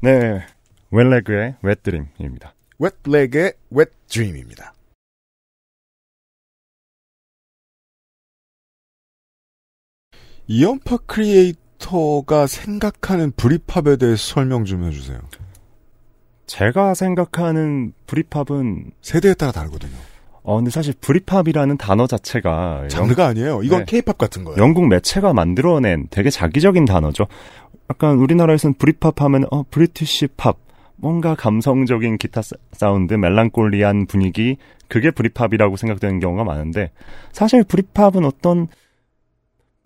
[0.00, 0.44] 네.
[0.92, 2.54] 웰레그의 웻드림입니다.
[2.78, 4.74] 웻렉의 웻드림입니다.
[10.48, 15.18] 이현파 크리에이터가 생각하는 브릿팝에 대해서 설명 좀 해주세요.
[16.46, 19.96] 제가 생각하는 브리팝은 세대에 따라 다르거든요.
[20.42, 23.62] 어 근데 사실 브리팝이라는 단어 자체가 장르가 아니에요.
[23.62, 23.84] 이건 네.
[23.86, 24.60] 케이팝 같은 거예요.
[24.60, 27.28] 영국 매체가 만들어낸 되게 작위적인 단어죠.
[27.88, 30.58] 약간 우리나라에서는 브리팝 하면 어 British pop
[31.02, 36.92] 뭔가 감성적인 기타 사- 사운드, 멜랑콜리한 분위기 그게 브리팝이라고 생각되는 경우가 많은데
[37.32, 38.68] 사실 브리팝은 어떤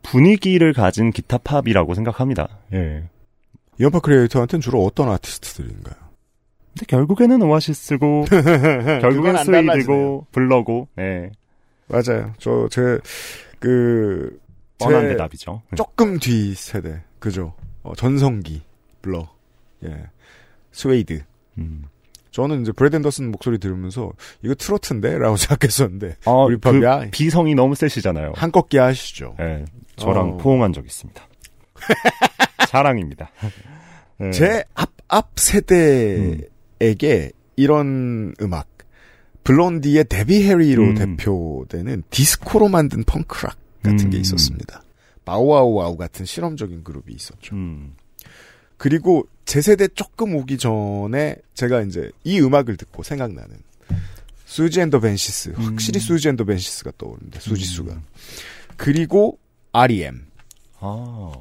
[0.02, 2.48] 분위기를 가진 기타 팝이라고 생각합니다.
[2.74, 3.05] 예.
[3.81, 5.94] 이현파 크리에이터한테는 주로 어떤 아티스트들인가요?
[6.74, 8.26] 근데 결국에는 오아시스고
[9.00, 9.37] 결국엔.
[9.38, 11.31] 스웨이드고 블러고 예.
[11.88, 12.33] 맞아요.
[12.38, 12.98] 저, 제,
[13.59, 14.38] 그,
[14.79, 15.62] 뻔한 제 대답이죠.
[15.76, 17.00] 조금 뒤 세대.
[17.18, 17.55] 그죠.
[17.83, 18.61] 어, 전성기,
[19.00, 19.29] 블러.
[19.85, 20.05] 예.
[20.76, 21.22] 스웨이드.
[21.58, 21.84] 음.
[22.30, 24.12] 저는 이제 브렛 앤더슨 목소리 들으면서
[24.42, 25.16] 이거 트로트인데?
[25.18, 27.00] 라고 생각했었는데 아, 브리팝이야?
[27.04, 28.34] 그 비성이 너무 세시잖아요.
[28.36, 29.36] 한꺾기 하시죠.
[29.40, 29.64] 예,
[29.96, 30.36] 저랑 어.
[30.36, 31.26] 포옹한 적 있습니다.
[32.68, 33.30] 자랑입니다.
[34.20, 34.30] 예.
[34.32, 38.68] 제 앞, 앞 세대에게 이런 음악,
[39.44, 40.94] 블론디의 데비 해리로 음.
[40.94, 44.20] 대표되는 디스코로 만든 펑크락 같은 게 음.
[44.20, 44.82] 있었습니다.
[45.24, 47.54] Bow Wow Wow 같은 실험적인 그룹이 있었죠.
[47.56, 47.94] 음,
[48.76, 53.56] 그리고 제 세대 조금 오기 전에 제가 이제 이 음악을 듣고 생각나는
[54.44, 56.00] Siouxsie and the Banshees 확실히 음.
[56.00, 57.40] Siouxsie and the Banshees가 떠오릅니다.
[57.40, 58.00] 수지수가
[58.76, 59.38] 그리고
[59.72, 60.26] R.E.M.
[60.80, 61.32] 아,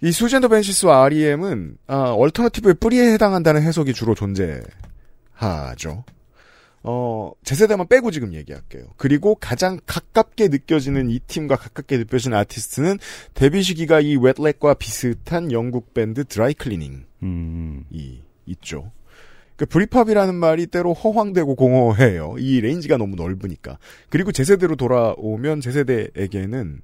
[0.00, 6.04] 이 Siouxsie and the Banshees와 R.E.M은 아, 얼터너티브의 뿌리에 해당한다는 해석이 주로 존재하죠.
[6.86, 8.84] 어, 제 세대만 빼고 지금 얘기할게요.
[8.98, 12.98] 그리고 가장 가깝게 느껴지는 이 팀과 가깝게 느껴지는 아티스트는
[13.32, 17.84] 데뷔 시기가 이 Wet Leg과 비슷한 영국 밴드 Dry Cleaning이 음,
[18.46, 18.92] 있죠.
[19.56, 22.34] 그 브리팝이라는 말이 때로 허황되고 공허해요.
[22.38, 23.78] 이 range가 너무 넓으니까.
[24.10, 26.82] 그리고 제 세대로 돌아오면 제 세대에게는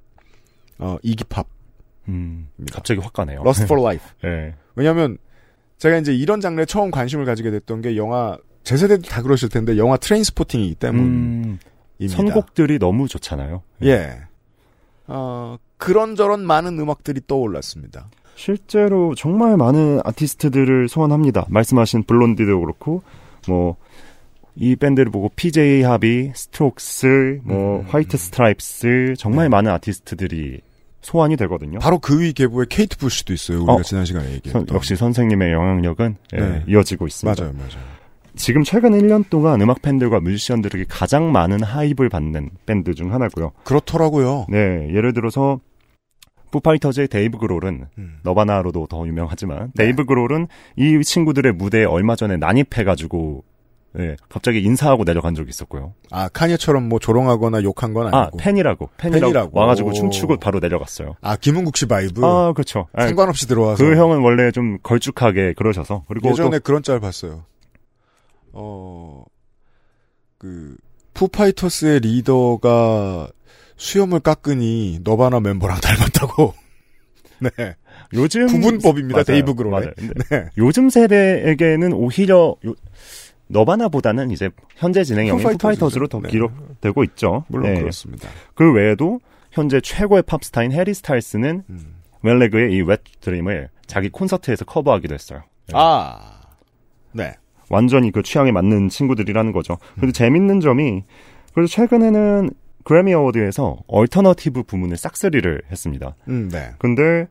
[0.79, 1.47] 어, 이기팝,
[2.07, 3.43] 음, 갑자기 확 가네요.
[3.43, 4.03] Lust for Life.
[4.25, 5.19] 예, 왜냐하면
[5.77, 9.77] 제가 이제 이런 장르에 처음 관심을 가지게 됐던 게 영화 제 세대도 다 그러실 텐데
[9.77, 11.59] 영화 트레인스포팅이기 때문입니다.
[12.01, 13.61] 음, 선곡들이 너무 좋잖아요.
[13.83, 14.17] 예.
[15.07, 18.09] 어, 그런저런 많은 음악들이 떠올랐습니다.
[18.35, 21.45] 실제로 정말 많은 아티스트들을 소환합니다.
[21.49, 23.03] 말씀하신 블론디도 그렇고,
[23.47, 23.75] 뭐,
[24.55, 27.85] 이 밴드를 보고 PJ 하비, Strokes, 뭐, 음.
[27.87, 29.49] White Stripes, 정말 네.
[29.49, 30.61] 많은 아티스트들이
[31.01, 31.79] 소환이 되거든요.
[31.79, 33.57] 바로 그 위 계보에 케이트 부시도 있어요.
[33.59, 33.81] 우리가 어.
[33.81, 34.67] 지난 시간에 선- 얘기했던.
[34.75, 36.63] 역시 선생님의 영향력은 예, 네.
[36.67, 37.41] 이어지고 있습니다.
[37.41, 38.00] 맞아요, 맞아요.
[38.35, 43.51] 지금 최근 1년 동안 음악 팬들과 뮤지션들에게 가장 많은 hype을 받는 밴드 중 하나고요.
[43.63, 44.45] 그렇더라고요.
[44.49, 45.59] 네, 예를 들어서
[46.51, 48.19] 푸파이터즈의 데이브 그롤은 음.
[48.23, 49.85] 너바나로도 더 유명하지만 네.
[49.85, 53.43] 데이브 그롤은 이 친구들의 무대에 얼마 전에 난입해가지고
[53.93, 55.93] 네, 갑자기 인사하고 내려간 적이 있었고요.
[56.11, 58.37] 아 카니에처럼 뭐 조롱하거나 욕한 건아 아니고.
[58.37, 59.59] 팬이라고 팬이라고, 팬이라고.
[59.59, 59.93] 와가지고 오.
[59.93, 61.15] 춤추고 바로 내려갔어요.
[61.21, 62.25] 아 김흥국 씨 vibe.
[62.25, 62.87] 아 그렇죠.
[62.93, 63.83] 아, 상관없이 들어와서.
[63.83, 67.43] 그 형은 원래 좀 걸쭉하게 그러셔서 그리고 예전에 또 그런 짤 봤어요.
[68.53, 69.23] 어,
[70.37, 70.75] 그,
[71.13, 73.29] 푸파이터스의 리더가
[73.77, 76.53] 수염을 깎으니 너바나 멤버랑 닮았다고.
[77.57, 77.75] 네.
[78.13, 79.23] 요즘 구분법입니다, 맞아요.
[79.23, 79.71] 데이브 그롤의.
[79.97, 80.11] 맞아요.
[80.29, 80.49] 네.
[80.57, 82.75] 요즘 세대에게는 오히려 요-
[83.47, 85.43] 너바나보다는 이제 현재 진행형인.
[85.43, 86.29] 푸파이터즈로 더 네.
[86.29, 87.43] 기록되고 있죠.
[87.49, 87.79] 물론 네.
[87.79, 88.29] 그렇습니다.
[88.53, 89.19] 그 외에도
[89.51, 91.95] 현재 최고의 팝스타인 해리 스타일스는 음.
[92.21, 95.41] 웰레그의 이웻 드림을 자기 콘서트에서 커버하기도 했어요.
[95.67, 95.73] 네.
[95.75, 96.39] 아.
[97.11, 97.33] 네.
[97.71, 99.77] 완전히 그 취향에 맞는 친구들이라는 거죠.
[99.95, 101.03] 그래도 재밌는 점이
[101.53, 102.51] 그래서 최근에는
[102.83, 106.15] 그래미 어워드에서 얼터너티브 부문을 싹쓸이를 했습니다.
[106.27, 106.71] 음, 네.
[106.79, 107.27] 근데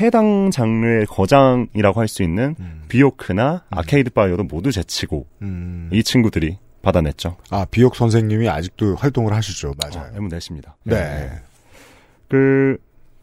[0.00, 2.82] 해당 장르의 거장이라고 할 수 있는 음.
[2.88, 5.88] 비요크나 아케이드 파이어도 모두 제치고 음.
[5.92, 7.36] 이 친구들이 받아냈죠.
[7.50, 9.72] 아, 비요크 선생님이 아직도 활동을 하시죠.
[9.80, 10.10] 맞아요.
[10.16, 10.76] 어, 내십니다.
[10.84, 11.30] 네.
[12.28, 12.76] 그,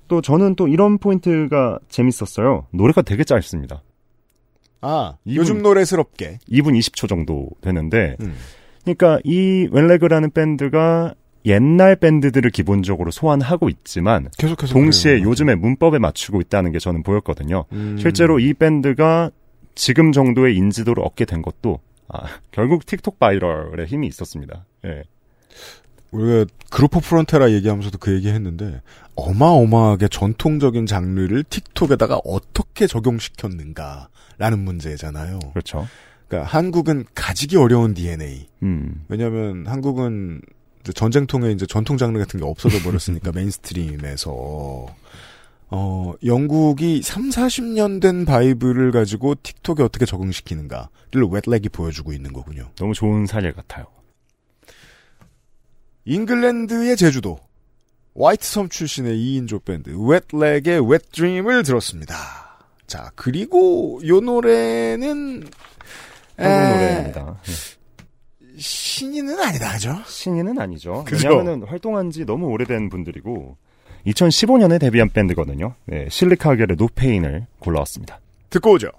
[0.07, 2.65] 또 저는 또 이런 포인트가 재밌었어요.
[2.71, 3.83] 노래가 되게 짧습니다.
[4.81, 6.39] 아, 이분- 요즘 노래스럽게.
[6.49, 8.35] 2분 20초 정도 되는데, 음.
[8.83, 11.13] 그러니까 이 Wet Leg라는 밴드가
[11.45, 14.73] 옛날 밴드들을 기본적으로 소환하고 있지만, 계속해서.
[14.73, 15.29] 동시에 그래요.
[15.29, 17.65] 요즘의 문법에 맞추고 있다는 게 저는 보였거든요.
[17.71, 17.97] 음.
[17.99, 19.31] 실제로 이 밴드가
[19.75, 24.65] 지금 정도의 인지도를 얻게 된 것도, 아, 결국 틱톡 viral의 힘이 있었습니다.
[24.85, 25.03] 예.
[26.12, 26.45] 우리가
[26.84, 28.82] 오브 프론테라 얘기하면서도 그 얘기 했는데
[29.15, 35.39] 어마어마하게 전통적인 장르를 틱톡에다가 어떻게 적용시켰는가라는 문제잖아요.
[35.54, 35.88] 그렇죠.
[36.28, 38.47] 그러니까 한국은 가지기 어려운 DNA.
[38.63, 40.41] 음, 왜냐하면 한국은
[40.82, 44.88] 이제 전쟁통에 이제 전통 장르 같은 게 없어져 버렸으니까 mainstream에서
[45.74, 52.69] 어 영국이 3, 40년 된 vibe를 가지고 틱톡에 어떻게 적응시키는가를 Wet Leg이 보여주고 있는 거군요.
[52.76, 53.86] 너무 좋은 사례 같아요.
[56.05, 57.39] 잉글랜드의 제주도
[58.19, 62.15] 와이트섬 출신의 2인조 밴드 웻렉의 웻드림을 들었습니다.
[62.87, 65.47] 자 그리고 요 노래는
[66.37, 66.73] 한국 에.
[66.73, 67.39] 노래입니다.
[67.47, 67.51] 예.
[68.57, 69.97] 신인은 아니다, 그죠?
[70.05, 71.03] 신인은 아니죠.
[71.05, 71.29] 그죠?
[71.29, 73.57] 왜냐하면 활동한 지 너무 오래된 분들이고
[74.05, 75.75] 2015년에 데뷔한 밴드거든요.
[75.85, 78.19] 네, 실리카겔의 노페인을 골라왔습니다.
[78.49, 78.89] 듣고 오죠.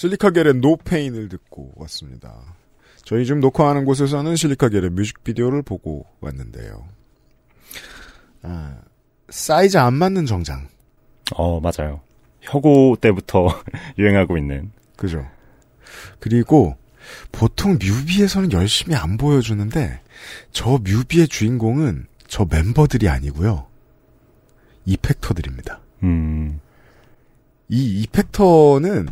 [0.00, 2.56] 실리카겔의 NO PAIN을 듣고 왔습니다.
[3.04, 6.88] 저희 지금 녹화하는 곳에서는 실리카겔의 뮤직비디오를 보고 왔는데요.
[8.40, 8.78] 아,
[9.28, 10.68] 사이즈 안 맞는 정장.
[11.34, 12.00] 어, 맞아요.
[12.40, 13.48] 혁오 때부터
[13.98, 14.70] 유행하고 있는.
[14.96, 15.28] 그죠.
[16.18, 16.78] 그리고
[17.30, 20.00] 보통 뮤비에서는 열심히 안 보여주는데
[20.50, 23.66] 저 뮤비의 주인공은 저 멤버들이 아니고요.
[24.86, 25.78] effector들입니다.
[26.04, 26.58] 음,
[27.68, 29.08] 이 이펙터는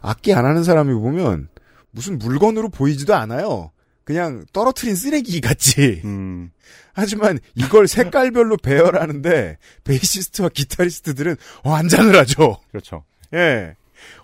[0.00, 1.48] 악기 안 하는 사람이 보면
[1.90, 3.70] 무슨 물건으로 보이지도 않아요.
[4.04, 6.00] 그냥 떨어뜨린 쓰레기 같이.
[6.04, 6.50] 음,
[6.92, 12.58] 하지만 이걸 색깔별로 배열하는데 베이시스트와 기타리스트들은 어, 안장을 하죠.
[12.70, 13.04] 그렇죠.
[13.34, 13.74] 예.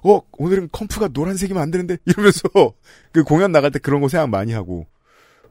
[0.02, 1.98] 어, 오늘은 컴프가 노란색이면 안 되는데?
[2.06, 2.42] 이러면서,
[3.12, 4.86] 그 공연 나갈 때 그런 거 생각 많이 하고,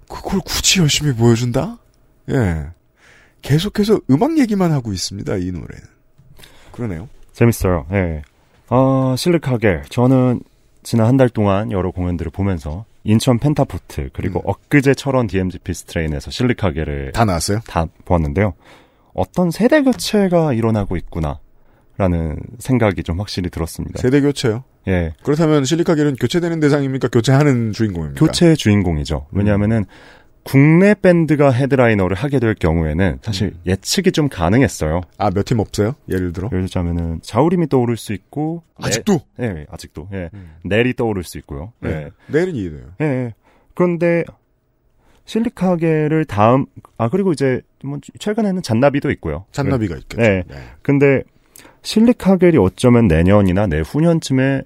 [0.09, 1.77] 그걸 굳이 열심히 보여준다?
[2.31, 2.67] 예.
[3.41, 5.83] 계속해서 음악 얘기만 하고 있습니다, 이 노래는.
[6.71, 7.07] 그러네요.
[7.33, 7.85] 재밌어요.
[7.91, 8.23] 예.
[8.69, 9.83] 아, 실리카겔.
[9.89, 10.41] 저는
[10.83, 14.49] 지난 한 달 동안 여러 공연들을 보면서 인천 펜타포트 그리고 음.
[14.49, 17.59] 엊그제 철원 DMZP 스트레인에서 실리카겔을 다 나왔어요?
[17.67, 18.53] 다 보았는데요.
[19.13, 21.39] 어떤 세대 교체가 일어나고 있구나.
[21.97, 24.01] 라는 생각이 좀 확실히 들었습니다.
[24.01, 24.63] 세대 교체요.
[24.89, 25.13] 예.
[25.23, 27.07] 그렇다면 실리카겔은 교체되는 대상입니까?
[27.07, 28.19] 교체하는 주인공입니까?
[28.25, 29.27] 교체의 주인공이죠.
[29.31, 29.85] 왜냐하면은
[30.45, 33.59] 국내 밴드가 헤드라이너를 하게 될 경우에는 사실 음.
[33.65, 35.01] 예측이 좀 가능했어요.
[35.17, 35.95] 아, 몇 팀 없어요?
[36.07, 36.47] 예를 들어?
[36.51, 39.19] 예를 들자면은 자우림이 떠오를 수 있고 아직도?
[39.37, 40.07] 네, 예, 아직도.
[40.13, 40.29] 예.
[40.35, 40.51] 음.
[40.63, 41.73] 넬이 떠오를 수 있고요.
[41.83, 41.87] 예.
[41.89, 42.09] 네.
[42.27, 42.85] 내일은 이해돼요.
[43.01, 43.33] 예, 예.
[43.73, 44.23] 그런데
[45.25, 49.45] 실리카겔을 다음 아 그리고 이제 뭐 최근에는 잔나비도 있고요.
[49.51, 50.21] 잔나비가 있겠죠.
[50.21, 50.43] 네.
[50.83, 51.23] 근데
[51.81, 54.61] 실리카겔이 어쩌면 내년이나 내후년쯤에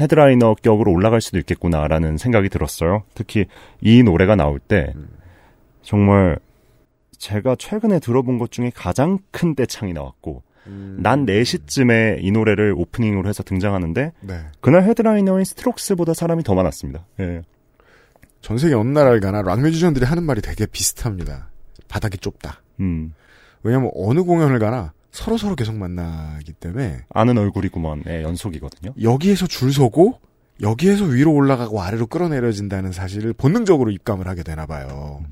[0.00, 3.04] 헤드라이너 격으로 올라갈 수도 있겠구나라는 생각이 들었어요.
[3.14, 3.46] 특히
[3.80, 5.08] 이 노래가 나올 때 음.
[5.82, 6.38] 정말
[7.18, 10.98] 제가 최근에 들어본 것 중에 가장 큰 떼창이 나왔고 음.
[11.00, 14.40] 낮 4시쯤에 이 노래를 오프닝으로 해서 등장하는데 네.
[14.60, 17.06] 그날 headliner인 스트록스보다 사람이 더 많았습니다.
[17.20, 17.42] 예.
[18.40, 21.48] 전 세계 어느 나라를 가나 rock 뮤지션들이 하는 말이 되게 비슷합니다.
[21.88, 22.62] 바닥이 좁다.
[22.80, 23.14] 음.
[23.62, 28.94] 왜냐면 어느 공연을 가나 서로 서로 계속 만나기 때문에 아는 얼굴이구먼의 연속이거든요.
[29.02, 30.18] 여기에서 줄 서고
[30.62, 35.22] 여기에서 위로 올라가고 아래로 끌어내려진다는 사실을 본능적으로 직감을 하게 되나 봐요.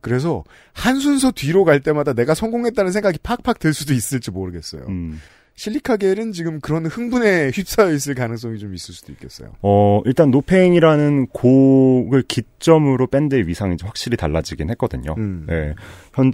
[0.00, 4.84] 그래서 한 순서 뒤로 갈 때마다 내가 성공했다는 생각이 팍팍 들 수도 있을지 모르겠어요.
[4.88, 5.20] 음.
[5.54, 9.52] 실리카겔은 지금 그런 흥분에 휩싸여 있을 가능성이 좀 있을 수도 있겠어요.
[9.62, 15.14] 어, 일단 No Pain이라는 곡을 기점으로 밴드의 위상이 좀 확실히 달라지긴 했거든요.
[15.18, 15.46] 음.
[15.50, 15.74] 예.
[16.14, 16.32] 현,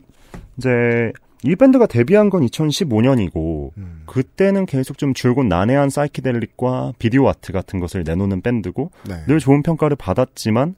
[0.57, 1.13] 이제,
[1.45, 4.03] 이 밴드가 데뷔한 건 2015년이고, 음.
[4.07, 9.25] 그때는 계속 좀 줄곧 난해한 psychedelic과 비디오 아트 같은 것을 내놓는 밴드고, 네.
[9.27, 10.75] 늘 좋은 평가를 받았지만,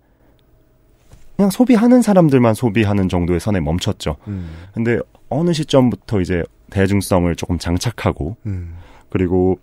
[1.36, 4.16] 그냥 소비하는 사람들만 소비하는 정도의 선에 멈췄죠.
[4.28, 4.50] 음.
[4.74, 4.98] 근데
[5.30, 8.76] 어느 시점부터 이제 대중성을 조금 장착하고, 음.
[9.08, 9.58] 그리고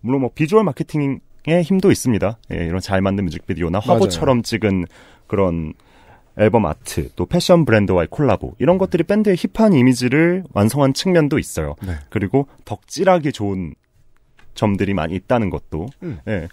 [0.00, 2.38] 물론 뭐 비주얼 마케팅의 힘도 있습니다.
[2.52, 4.86] 예, 이런 잘 만든 뮤직비디오나 화보처럼 찍은
[5.26, 5.74] 그런
[6.38, 11.76] 앨범 아트, 또 패션 브랜드와의 콜라보 이런 것들이 밴드의 힙한 이미지를 완성한 측면도 있어요.
[11.86, 11.94] 네.
[12.10, 13.74] 그리고 덕질하기 좋은
[14.54, 15.86] 점들이 많이 있다는 것도.
[16.02, 16.18] 음.
[16.28, 16.48] 예.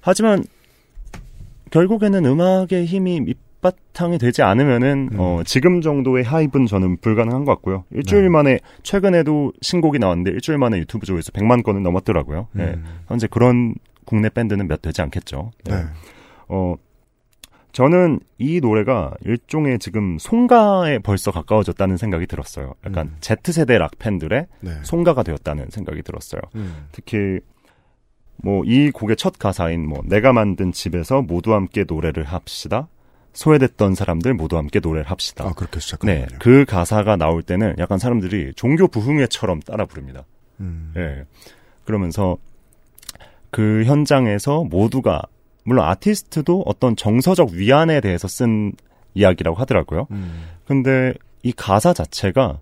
[0.00, 0.44] 하지만
[1.70, 5.16] 결국에는 음악의 힘이 밑바탕이 되지 않으면은 음.
[5.18, 7.84] 어, 지금 정도의 하입은 저는 불가능한 것 같고요.
[7.90, 8.28] 일주일 네.
[8.28, 12.48] 만에 최근에도 신곡이 나왔는데 일주일 만에 유튜브 조회수 100만 건을 넘었더라고요.
[12.58, 12.62] 예.
[12.62, 12.84] 음.
[13.08, 15.50] 현재 그런 국내 밴드는 몇 되지 않겠죠.
[15.68, 15.74] 예.
[15.74, 15.84] 네.
[16.48, 16.76] 어,
[17.72, 22.74] 저는 이 노래가 일종의 지금 송가에 벌써 가까워졌다는 생각이 들었어요.
[22.86, 23.16] 약간 음.
[23.20, 24.72] Z세대 락 팬들의 네.
[24.82, 26.40] 송가가 되었다는 생각이 들었어요.
[26.54, 26.86] 음.
[26.92, 27.40] 특히
[28.42, 32.88] 뭐 이 곡의 첫 가사인 뭐 내가 만든 집에서 모두 함께 노래를 합시다.
[33.32, 35.44] 소외됐던 사람들 모두 함께 노래를 합시다.
[35.46, 36.12] 아, 그렇게 시작하군요.
[36.12, 40.24] 네, 그 가사가 나올 때는 약간 사람들이 종교 부흥회처럼 따라 부릅니다.
[40.60, 40.92] 음.
[40.96, 41.24] 예.
[41.84, 42.36] 그러면서
[43.50, 45.22] 그 현장에서 모두가
[45.68, 48.72] 물론 아티스트도 어떤 정서적 위안에 대해서 쓴
[49.12, 50.06] 이야기라고 하더라고요.
[50.12, 50.44] 음.
[50.64, 51.12] 근데
[51.42, 52.58] 이 가사 자체가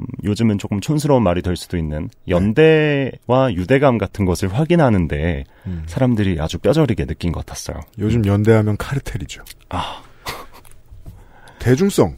[0.00, 5.84] 음, 요즘은 조금 촌스러운 말이 될 수도 있는 연대와 유대감 같은 것을 확인하는데 음.
[5.86, 7.82] 사람들이 아주 뼈저리게 느낀 것 같았어요.
[8.00, 9.44] 요즘 연대하면 카르텔이죠.
[9.68, 10.02] 아.
[11.60, 12.16] 대중성.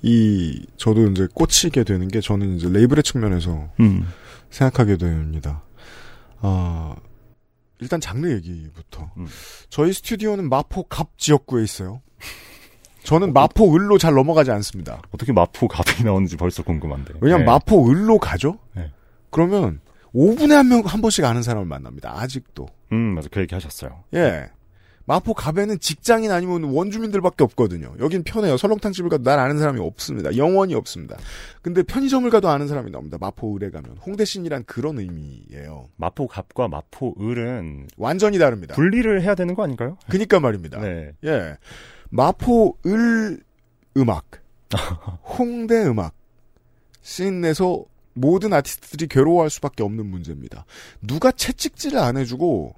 [0.00, 4.08] 이, 저도 이제 꽂히게 되는 게 저는 이제 레이블의 측면에서 음,
[4.48, 5.62] 생각하게 됩니다.
[6.40, 6.94] 아,
[7.80, 9.10] 일단 장르 얘기부터.
[9.16, 9.26] 음.
[9.68, 12.02] 저희 스튜디오는 마포 갑 지역구에 있어요.
[13.04, 15.00] 저는 마포 을로 잘 넘어가지 않습니다.
[15.12, 17.14] 어떻게 마포 갑이 나오는지 벌써 궁금한데.
[17.20, 17.52] 왜냐면 네.
[17.52, 18.58] 마포 을로 가죠?
[18.74, 18.90] 네.
[19.30, 19.80] 그러면
[20.14, 22.18] 5분에 한 명, 한 번씩 아는 사람을 만납니다.
[22.18, 22.66] 아직도.
[22.92, 23.28] 음, 맞아.
[23.30, 24.04] 그 얘기 하셨어요.
[24.14, 24.48] 예.
[25.08, 27.94] 마포 갑에는 직장인 아니면 원주민들밖에 없거든요.
[27.98, 28.58] 여긴 편해요.
[28.58, 30.36] 설렁탕 집을 가도 날 아는 사람이 없습니다.
[30.36, 31.16] 영원히 없습니다.
[31.62, 33.16] 근데 편의점을 가도 아는 사람이 나옵니다.
[33.18, 33.96] 마포 을에 가면.
[34.04, 35.88] 홍대신이란 그런 의미예요.
[35.96, 38.74] 마포 갑과 마포 을은 완전히 다릅니다.
[38.74, 39.96] 분리를 해야 되는 거 아닌가요?
[40.10, 40.78] 그니까 말입니다.
[40.78, 41.12] 네.
[41.24, 41.56] 예.
[42.10, 43.40] 마포 을
[43.96, 44.26] 음악,
[45.24, 46.12] 홍대 음악,
[47.00, 47.82] scene에서
[48.12, 50.66] 모든 아티스트들이 괴로워할 수밖에 없는 문제입니다.
[51.00, 52.74] 누가 채찍질을 안 해주고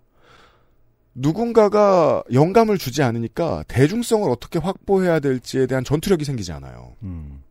[1.20, 6.94] 누군가가 영감을 주지 않으니까 대중성을 어떻게 확보해야 될지에 대한 전투력이 생기지 않아요.
[7.02, 7.42] 음.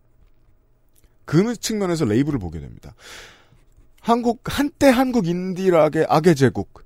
[1.26, 2.95] 그 측면에서 레이블을 보게 됩니다.
[4.01, 6.84] 한국 한때 한국 indie rock의 악의 제국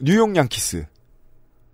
[0.00, 0.86] 뉴욕 양키스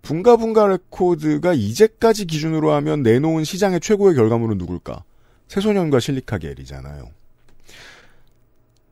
[0.03, 5.03] 붕가붕가 레코드가 이제까지 기준으로 하면 내놓은 시장의 최고의 결과물은 누굴까?
[5.47, 7.09] 새소년과 실리카겔이잖아요.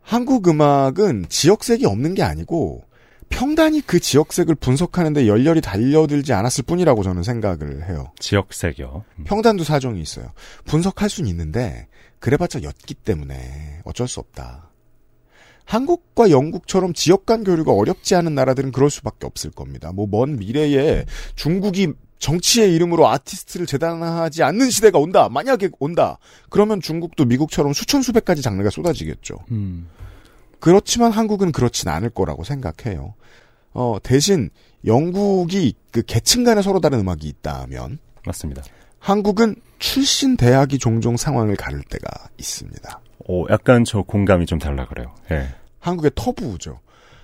[0.01, 2.83] 한국 음악은 지역색이 없는 게 아니고
[3.29, 8.11] 평단이 그 지역색을 분석하는데 열렬히 달려들지 않았을 뿐이라고 저는 생각을 해요.
[8.19, 9.03] 지역색이요.
[9.19, 9.23] 음.
[9.25, 10.31] 평단도 사정이 있어요.
[10.65, 11.87] 분석할 수는 있는데
[12.19, 14.71] 그래봤자 였기 때문에 어쩔 수 없다.
[15.65, 19.91] 한국과 영국처럼 지역 간 교류가 어렵지 않은 나라들은 그럴 수밖에 없을 겁니다.
[19.91, 21.05] 뭐 먼 미래에
[21.35, 25.27] 중국이 정치의 이름으로 아티스트를 재단하지 않는 시대가 온다.
[25.29, 26.17] 만약에 온다.
[26.49, 29.35] 그러면 중국도 미국처럼 수천 수백 가지 장르가 쏟아지겠죠.
[29.51, 29.87] 음.
[30.59, 33.13] 그렇지만 한국은 그렇진 않을 거라고 생각해요.
[33.73, 34.49] 어, 대신
[34.85, 38.63] 영국이 그 계층 간에 서로 다른 음악이 있다면 맞습니다.
[38.99, 43.01] 한국은 출신 대학이 종종 상황을 가를 때가 있습니다.
[43.27, 45.13] 오, 약간 저 공감이 좀 달라 그래요.
[45.31, 45.49] 예.
[45.79, 46.79] 한국의 터부죠.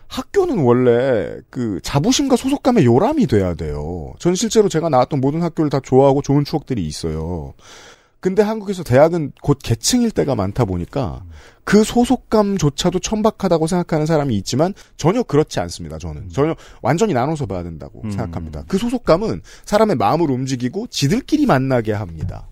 [0.07, 4.13] 학교는 원래 그 자부심과 소속감의 요람이 돼야 돼요.
[4.19, 7.53] 전 실제로 제가 나왔던 모든 학교를 다 좋아하고 좋은 추억들이 있어요.
[8.23, 11.25] 근데 한국에서 대학은 곧 계층일 때가 많다 보니까
[11.65, 15.97] 그 소속감조차도 천박하다고 생각하는 사람이 있지만 전혀 그렇지 않습니다.
[15.97, 18.11] 저는 전혀 완전히 나눠서 봐야 된다고 음.
[18.11, 18.63] 생각합니다.
[18.69, 22.47] 그 소속감은 사람의 마음을 움직이고 지들끼리 만나게 합니다.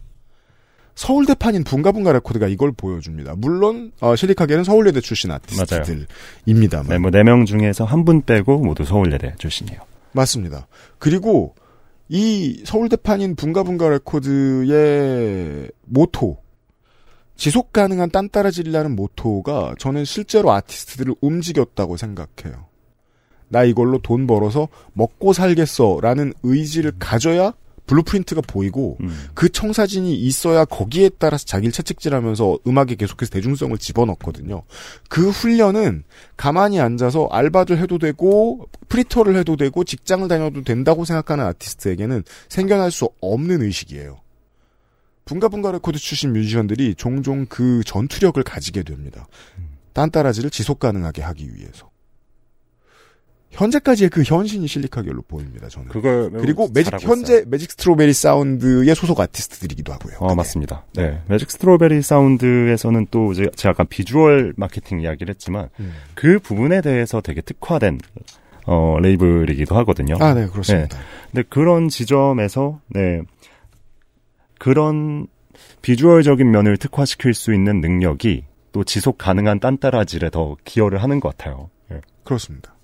[0.96, 3.36] 서울대판인 붕가붕가 레코드가 이걸 보여줍니다.
[3.38, 8.84] 물론 어, 실리카겔은 서울예대 출신 아티스트들입니다만 네, 뭐 네 명 중에서 한 분 빼고 모두
[8.84, 9.80] 서울예대 출신이에요.
[10.12, 10.68] 맞습니다.
[11.00, 11.56] 그리고
[12.14, 16.40] 이 서울대판인 붕가붕가 레코드의 모토
[17.38, 22.66] 지속 가능한 딴따라질이라는 모토가 저는 실제로 아티스트들을 움직였다고 생각해요.
[23.48, 27.54] 나 이걸로 돈 벌어서 먹고 살겠어 라는 의지를 가져야
[27.88, 29.30] blueprint가 보이고 음.
[29.34, 34.64] 그 청사진이 있어야 거기에 따라서 자기를 채찍질하면서 음악에 계속해서 대중성을 집어넣거든요.
[35.10, 36.04] 그 훈련은
[36.38, 43.10] 가만히 앉아서 알바를 해도 되고 프리터를 해도 되고 직장을 다녀도 된다고 생각하는 아티스트에게는 생겨날 수
[43.20, 44.20] 없는 의식이에요.
[45.26, 49.28] 붕가붕가 레코드 출신 뮤지션들이 종종 그 전투력을 가지게 됩니다.
[49.94, 51.91] 딴따라질을 지속 가능하게 하기 위해서.
[53.52, 55.68] 현재까지의 그 현신이 실리카겔로 보입니다.
[55.68, 55.90] 저는.
[55.90, 57.46] 그걸 그리고 매직 현재 있어요.
[57.48, 60.16] 매직 스트로베리 사운드의 소속 아티스트들이기도 하고요.
[60.20, 60.36] 어, 그게.
[60.36, 60.86] 맞습니다.
[60.94, 61.22] 네.
[61.28, 65.94] 매직 스트로베리 사운드에서는 또 이제 제가 아까 비주얼 마케팅 이야기를 했지만 음.
[66.16, 68.00] 그 부분에 대해서 되게 특화된
[68.68, 70.16] 어, 레이블이기도 하거든요.
[70.20, 70.98] 아, 네, 그렇습니다.
[71.32, 73.22] 근데 그런 지점에서 네.
[74.60, 75.28] 그런
[75.82, 81.70] 비주얼적인 면을 특화시킬 수 있는 능력이 또 지속 가능한 딴따라질에 더 기여를 하는 것 같아요.
[81.92, 82.00] 예.
[82.24, 82.76] 그렇습니다.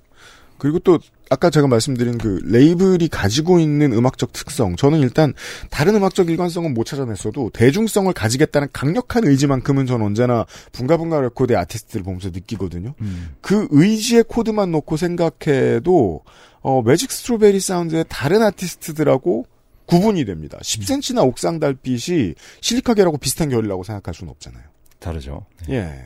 [0.57, 0.99] 그리고 또
[1.29, 5.33] 아까 제가 말씀드린 그 레이블이 가지고 있는 음악적 특성, 저는 일단
[5.69, 12.29] 다른 음악적 일관성은 못 찾아냈어도 대중성을 가지겠다는 강력한 의지만큼은 전 언제나 붕가붕가 레코드의 아티스트를 보면서
[12.29, 12.93] 느끼거든요.
[13.41, 16.21] 그 의지의 코드만 놓고 생각해도
[16.61, 19.45] 어, 매직 스트로베리 사운드의 다른 아티스트들하고
[19.85, 20.57] 구분이 됩니다.
[20.61, 24.63] 10cm나 옥상 달빛이 실리카겔하고 비슷한 결이라고 생각할 수는 없잖아요.
[24.99, 25.45] 다르죠.
[25.69, 26.03] 예.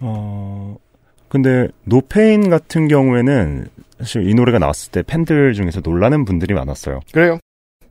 [0.00, 0.76] 어,
[1.32, 3.66] 근데 No Pain 같은 경우에는
[4.00, 7.00] 사실 이 노래가 나왔을 때 팬들 중에서 놀라는 분들이 많았어요.
[7.10, 7.38] 그래요.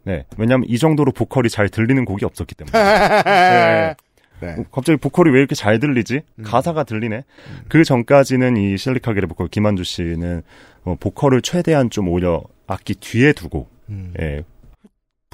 [0.04, 0.26] 네.
[0.38, 2.72] 왜냐면 이 정도로 보컬이 잘 들리는 곡이 없었기 때문에.
[4.42, 4.56] 네.
[4.60, 6.22] 어, 갑자기 보컬이 왜 이렇게 잘 들리지?
[6.36, 6.44] 음.
[6.44, 7.24] 가사가 들리네.
[7.68, 10.44] 그 전까지는 이 실리카겔의 보컬 김한주 씨는
[10.84, 14.14] 어, 보컬을 최대한 좀 오히려 악기 뒤에 두고 음.
[14.20, 14.44] 예,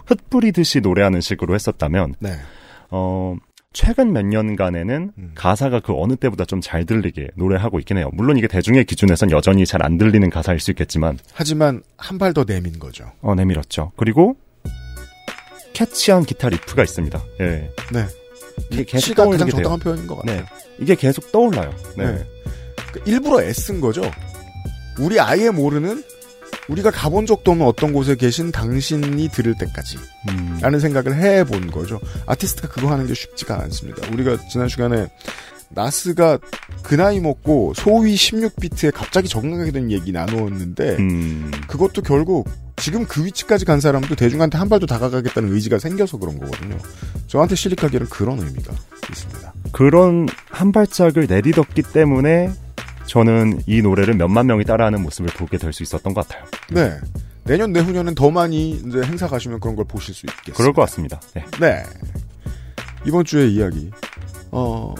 [0.05, 2.29] 흩뿌리듯이 노래하는 식으로 했었다면 네.
[2.89, 3.35] 어,
[3.73, 5.31] 최근 몇 년간에는 음.
[5.35, 8.09] 가사가 그 어느 때보다 좀 잘 들리게 노래하고 있긴 해요.
[8.13, 12.43] 물론 이게 대중의 기준에선 여전히 잘 안 들리는 가사일 수 있겠지만 하지만 한 발 더
[12.43, 13.11] 내민 거죠.
[13.21, 13.91] 어, 내밀었죠.
[13.95, 14.35] 그리고
[15.73, 17.21] 캐치한 기타 리프가 있습니다.
[17.41, 17.45] 예.
[17.93, 18.05] 네.
[18.71, 19.63] 이게 계속 시가 가장 떠올리게 돼요.
[19.63, 20.37] 적당한 표현인 것 같아요.
[20.41, 20.45] 네.
[20.79, 21.71] 이게 계속 떠올라요.
[21.95, 22.11] 네.
[22.11, 22.25] 네.
[22.91, 24.01] 그 일부러 애쓴 거죠.
[24.99, 26.03] 우리 아예 모르는
[26.69, 29.97] 우리가 가본 적도 없는 어떤 곳에 계신 당신이 들을 때까지
[30.29, 30.59] 음.
[30.61, 31.99] 라는 생각을 해본 거죠.
[32.25, 34.07] 아티스트가 그거 하는 게 쉽지가 않습니다.
[34.11, 35.07] 우리가 지난 시간에
[35.69, 36.39] 나스가
[36.81, 41.51] 그 나이 먹고 소위 16비트에 갑자기 적응하게 된 얘기 나누었는데 음.
[41.67, 42.47] 그것도 결국
[42.77, 46.77] 지금 그 위치까지 간 사람도 대중한테 한 발도 다가가겠다는 의지가 생겨서 그런 거거든요.
[47.27, 48.73] 저한테 실리카기는 그런 의미가
[49.09, 49.53] 있습니다.
[49.71, 52.51] 그런 한 발짝을 내딛었기 때문에
[53.07, 56.45] 저는 이 노래를 몇만 명이 따라하는 모습을 보게 될 수 있었던 것 같아요.
[56.69, 56.97] 네.
[57.45, 60.57] 내년 내후년엔 더 많이 이제 행사 가시면 그런 걸 보실 수 있겠습니다.
[60.57, 61.19] 그럴 것 같습니다.
[61.33, 61.45] 네.
[61.59, 61.83] 네.
[63.05, 63.89] 이번 주의 이야기.
[64.51, 64.93] 어,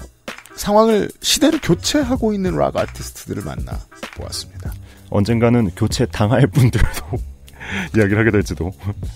[0.55, 3.80] 상황을 시대를 교체하고 있는 락 아티스트들을 만나
[4.16, 4.72] 보았습니다.
[5.10, 6.88] 언젠가는 교체 당할 분들도
[7.97, 8.72] 이야기를 하게 될지도.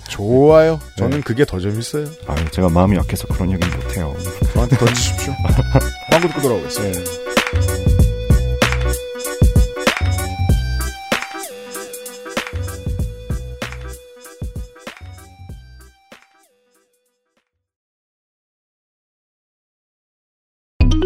[0.09, 0.79] 좋아요.
[0.97, 1.23] 저는 네.
[1.23, 2.05] 그게 더 재밌어요.
[2.27, 4.13] 아, 제가 마음이 약해서 그런 얘기는 못해요.
[4.53, 5.33] 저한테 던지십시오.
[6.11, 7.30] 광고 듣고 돌아오겠습니다.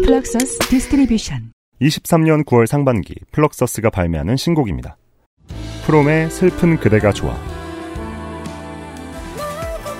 [0.06, 1.50] 플럭서스 Distribution
[1.82, 4.96] 23년 9월 상반기 플럭서스가 발매하는 신곡입니다.
[5.84, 7.36] 프롬의 슬픈 그대가 좋아.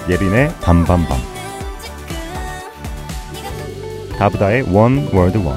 [0.08, 1.18] 예린의 밤밤밤.
[4.16, 5.56] 다브다의 One World Wound.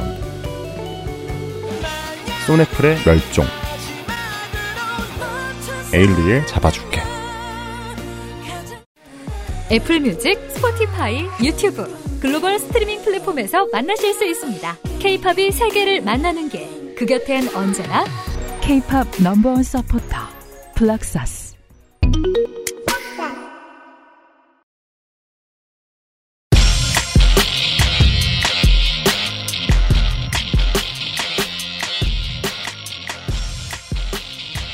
[2.47, 3.45] 소네플의 멸종.
[5.93, 7.01] 에일리의 잡아줄게.
[9.71, 14.77] 애플 뮤직, 스포티파이, 유튜브, 글로벌 스트리밍 플랫폼에서 만나실 수 있습니다.
[14.99, 16.79] 케이팝이 세계를 만나는 길.
[16.95, 18.03] 그 곁엔 언제나
[18.59, 20.17] K-팝 number one 서포터
[20.75, 21.55] 플럭서스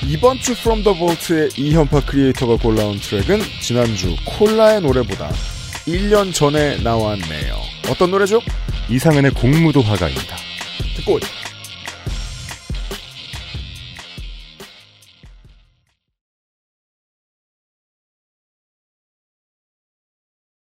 [0.08, 5.30] 이번 주 From the Vault의 이현파 creator가 골라온 트랙은 지난주 콜라의 노래보다
[5.86, 7.56] 1년 전에 나왔네요.
[7.90, 8.42] 어떤 노래죠?
[8.90, 10.36] 이상은의 공무도하가입니다.
[10.98, 11.28] 듣고 오죠.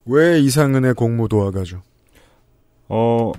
[0.07, 1.83] 왜 이상은의 공무도하가죠?
[2.89, 3.33] 어,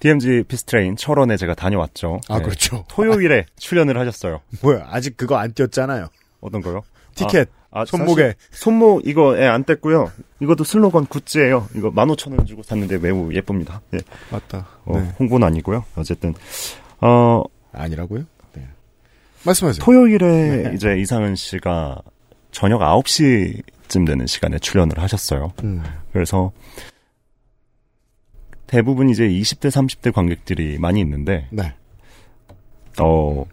[0.00, 2.20] DMZ 피스트레인 철원에 제가 다녀왔죠.
[2.28, 2.44] 아 네.
[2.44, 2.84] 그렇죠.
[2.88, 4.40] 토요일에 출연을 하셨어요.
[4.62, 6.08] 뭐야 아직 그거 안 띄었잖아요.
[6.40, 6.82] 어떤 거요?
[7.14, 10.10] 티켓 아, 손목에 사실 손목 이거 예, 안 뗐고요.
[10.40, 11.68] 이것도 슬로건 굿즈예요.
[11.74, 13.80] 이거 15,000원 주고 샀는데 매우 예쁩니다.
[13.94, 13.98] 예.
[14.30, 14.66] 맞다.
[14.84, 15.12] 어, 네.
[15.18, 15.84] 홍보는 아니고요.
[15.96, 16.34] 어쨌든
[17.00, 18.24] 어, 아니라고요?
[18.54, 18.66] 네.
[19.44, 19.84] 말씀하세요.
[19.84, 20.72] 토요일에 네.
[20.74, 22.00] 이제 이상은 씨가
[22.50, 25.52] 저녁 9시쯤 되는 시간에 출연을 하셨어요.
[25.64, 25.82] 음.
[26.12, 26.52] 그래서
[28.66, 31.74] 대부분 이제 20대, 30대 관객들이 많이 있는데 네.
[33.02, 33.44] 어,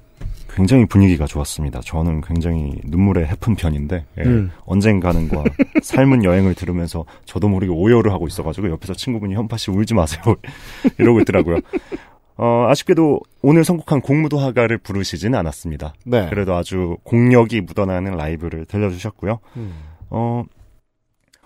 [0.56, 1.82] 굉장히 분위기가 좋았습니다.
[1.82, 4.52] 저는 굉장히 눈물에 해픈 편인데, 예, 음.
[4.66, 5.44] 언젠가는과
[5.82, 10.24] 삶은 여행을 들으면서 저도 모르게 오열을 하고 있어가지고 옆에서 친구분이 현파 씨 울지 마세요.
[11.00, 11.58] 이러고 있더라고요.
[12.38, 15.94] 어, 아쉽게도 오늘 선곡한 공무도 하가를 부르시지는 않았습니다.
[16.06, 16.30] 네.
[16.30, 19.40] 그래도 아주 공력이 묻어나는 라이브를 들려주셨고요.
[19.58, 19.74] 음.
[20.10, 20.44] 어,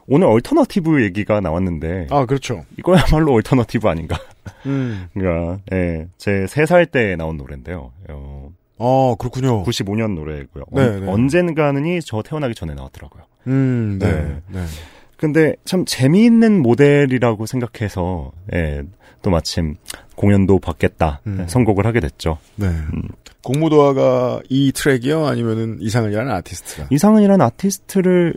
[0.08, 2.64] 오늘 alternative 얘기가 나왔는데, 아 그렇죠.
[2.78, 4.18] 이거야말로 alternative 아닌가.
[4.66, 5.08] 음.
[5.14, 7.91] 그러니까, 예, 제 3살 때 나온 노래인데요.
[8.10, 9.63] 어, 어 그렇군요.
[9.63, 10.63] 95년 노래고요.
[10.71, 11.11] 네, 언, 네.
[11.11, 13.23] 언젠가는이 저 태어나기 전에 나왔더라고요.
[13.47, 13.97] 음.
[13.99, 14.11] 네.
[14.11, 14.41] 네.
[14.47, 14.65] 네.
[15.17, 18.84] 근데 참 재미있는 모델이라고 생각해서 예,
[19.23, 19.75] 또 마침
[20.15, 21.39] 공연도 봤겠다 음.
[21.41, 22.38] 예, 선곡을 하게 됐죠.
[22.55, 22.67] 네.
[23.43, 25.25] 공무도하가 이 트랙이요?
[25.25, 26.88] 아니면은 이상은이라는 아티스트가?
[26.91, 28.36] 이상은이라는 아티스트를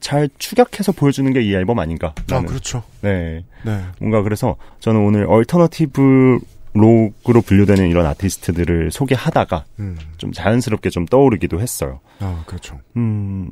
[0.00, 2.14] 잘 축약해서 보여주는 게 이 앨범 아닌가.
[2.30, 2.40] 아.
[2.40, 2.82] 그렇죠.
[3.02, 3.44] 네.
[3.64, 3.80] 네.
[4.00, 6.38] 뭔가 그래서 저는 오늘 alternative
[6.72, 9.98] 록으로 분류되는 이런 아티스트들을 소개하다가 음.
[10.18, 12.00] 좀 자연스럽게 좀 떠오르기도 했어요.
[12.20, 12.78] 아 그렇죠.
[12.96, 13.50] 음,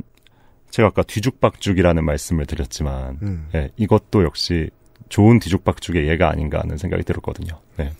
[0.71, 3.49] 제가 아까 뒤죽박죽이라는 말씀을 드렸지만, 음.
[3.55, 4.71] 예, 이것도 역시
[5.09, 7.59] 좋은 뒤죽박죽의 예가 아닌가 하는 생각이 들었거든요.
[7.77, 7.91] 네,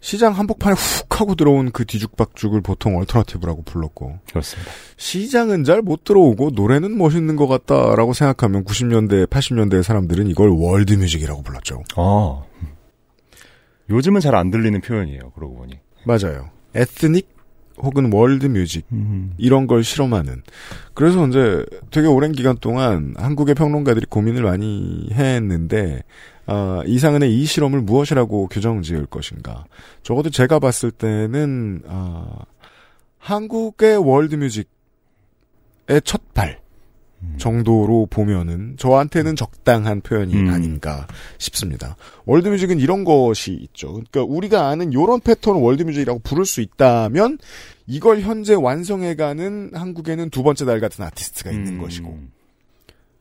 [0.00, 4.70] 시장 한복판에 훅 하고 들어온 그 뒤죽박죽을 보통 alternative라고 불렀고 그렇습니다.
[4.96, 11.42] 시장은 잘 못 들어오고 노래는 멋있는 것 같다라고 생각하면 90년대, 80년대 사람들은 이걸 world music이라고
[11.42, 11.82] 불렀죠.
[11.96, 12.42] 아,
[13.90, 15.30] 요즘은 잘 안 들리는 표현이에요.
[15.34, 15.78] 그러고 보니.
[16.04, 16.50] 맞아요.
[16.74, 17.28] ethnic
[17.78, 20.42] 혹은 world music 음, 이런 걸 실험하는.
[20.94, 26.02] 그래서 이제 되게 오랜 기간 동안 한국의 평론가들이 고민을 많이 했는데,
[26.46, 29.64] 아, 이상은의 이 실험을 무엇이라고 규정 지을 것인가.
[30.02, 32.26] 적어도 제가 봤을 때는, 아,
[33.18, 34.64] 한국의 world music의
[36.04, 36.58] 첫 발.
[37.36, 40.48] 정도로 보면은 저한테는 적당한 표현이 음.
[40.48, 41.06] 아닌가
[41.38, 41.96] 싶습니다.
[42.26, 43.92] world music은 이런 것이 있죠.
[43.92, 47.38] 그러니까 우리가 아는 이런 패턴 world music이라고 부를 수 있다면
[47.86, 51.80] 이걸 현재 완성해가는 한국에는 두 번째 달 같은 아티스트가 있는 음.
[51.80, 52.18] 것이고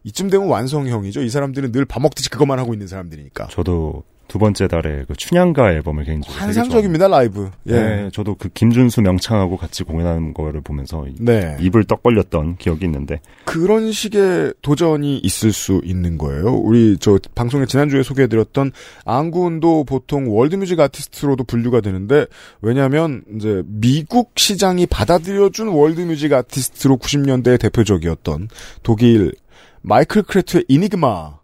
[0.04, 1.22] 이쯤 되면 완성형이죠.
[1.22, 3.48] 이 사람들은 늘 밥 먹듯이 그것만 하고 있는 사람들이니까.
[3.48, 7.49] 저도 두 번째 달에 그 춘향가 앨범을 개인적으로 환상적입니다 라이브.
[7.67, 7.73] 예.
[7.73, 11.57] 네, 저도 그 김준수 명창하고 같이 공연하는 거를 보면서 네.
[11.59, 16.53] 입을 떡 벌렸던 기억이 있는데 그런 식의 도전이 있을 수 있는 거예요.
[16.53, 18.71] 우리 저 방송에 지난주에 소개해드렸던
[19.05, 22.25] 앙군도 보통 월드뮤직 아티스트로도 분류가 되는데
[22.61, 28.49] 왜냐하면 이제 미국 시장이 받아들여준 월드뮤직 아티스트로 90년대에 대표적이었던
[28.84, 29.34] 독일
[29.82, 31.38] 마이클 크레트의 이니그마.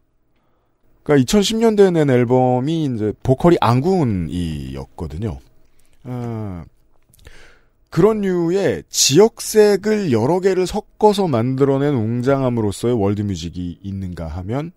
[1.03, 5.39] 그러니까 2010년대에 낸 앨범이 이제 보컬이 앙군이었거든요.
[6.05, 6.65] 아,
[7.89, 14.71] 그런 류의 지역색을 여러 개를 섞어서 만들어낸 웅장함으로써의 월드뮤직이 있는가 하면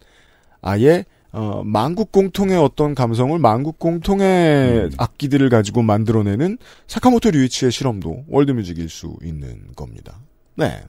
[0.61, 8.89] 아예 어, 만국 공통의 어떤 감성을 만국 공통의 악기들을 가지고 만들어내는 사카모토 류이치의 실험도 월드뮤직일
[8.89, 10.19] 수 있는 겁니다.
[10.55, 10.83] 네.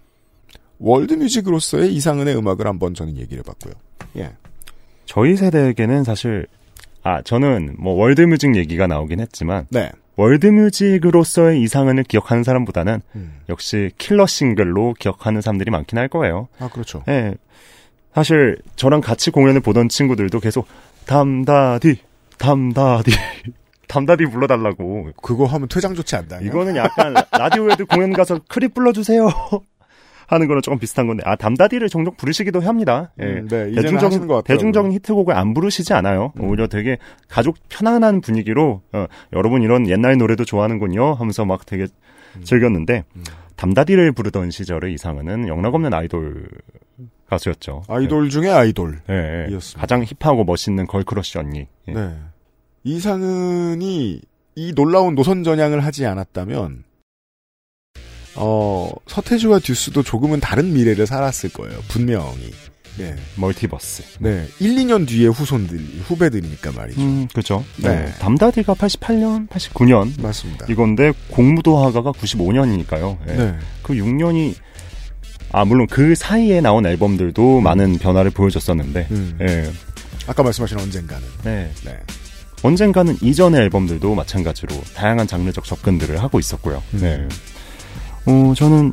[0.79, 3.73] world music으로서의 이상은의 음악을 한번 저는 얘기를 해봤고요.
[4.17, 4.35] 예.
[5.07, 6.45] 저희 세대에게는 사실
[7.01, 9.89] 아 저는 뭐 world music 얘기가 나오긴 했지만 네.
[10.17, 13.39] world music으로서의 이상은을 기억하는 사람보다는 음.
[13.49, 16.47] 역시 킬러 싱글로 기억하는 사람들이 많긴 할 거예요.
[16.59, 17.03] 아, 그렇죠.
[17.07, 17.35] 예.
[18.13, 20.67] 사실 저랑 같이 공연을 보던 친구들도 계속
[21.05, 21.99] 담다디
[22.39, 23.11] 담다디
[23.87, 26.41] 담다디 불러달라고 그거 하면 퇴장 조치 아닌가요?
[26.41, 29.29] 이거는 약간 라디오헤드 공연 가서 Creep 불러주세요
[30.27, 33.11] 하는 거랑 조금 비슷한 건데 아 담다디를 종종 부르시기도 합니다.
[33.19, 33.25] 예.
[33.25, 34.29] 음, 네, 하시는 것 대중적인.
[34.29, 34.43] 음.
[34.43, 36.33] 대중적인 히트곡을 안 부르시지 않아요.
[36.39, 36.97] 오히려 되게
[37.27, 41.87] 가족 편안한 분위기로 어, 여러분 이런 옛날 노래도 좋아하는군요 하면서 막 되게
[42.35, 42.43] 음.
[42.43, 43.03] 즐겼는데
[43.55, 46.47] 담다디를 부르던 시절의 이상은은 영락없는 아이돌
[47.29, 47.83] 가수였죠.
[47.87, 49.01] 아이돌 중에 아이돌.
[49.09, 49.51] 예, 예.
[49.51, 49.79] 이었습니다.
[49.79, 51.67] 가장 hip하고 멋있는 girl crush 언니.
[51.87, 51.93] 예.
[51.93, 52.15] 네.
[52.83, 54.21] 이상은이
[54.55, 56.83] 이 놀라운 노선 전향을 하지 않았다면,
[58.37, 61.79] 어, 서태지와 듀스도 조금은 다른 미래를 살았을 거예요.
[61.87, 62.51] 분명히.
[62.97, 63.15] 네.
[63.35, 64.03] 멀티버스.
[64.19, 64.47] 네.
[64.59, 66.99] 1, 2년 뒤에 후손들, 후배들이니까 말이죠.
[67.01, 67.63] 음, 그죠.
[67.77, 67.89] 네.
[67.89, 68.13] 네.
[68.19, 70.65] 담다디가 88년, 89년 맞습니다.
[70.69, 73.17] 이건데 공무도화가가 95년이니까요.
[73.29, 73.33] 예.
[73.33, 73.55] 네.
[73.83, 74.55] 그 6년이
[75.51, 79.37] 아 물론 그 사이에 나온 앨범들도 많은 변화를 보여줬었는데, 음.
[79.41, 79.71] 예.
[80.25, 81.25] 아까 말씀하신 언젠가는.
[81.43, 81.71] 네.
[81.85, 81.97] 네.
[82.63, 86.81] 언젠가는 이전의 앨범들도 마찬가지로 다양한 장르적 접근들을 하고 있었고요.
[86.95, 86.99] 음.
[86.99, 87.27] 네.
[88.27, 88.91] 어, 저는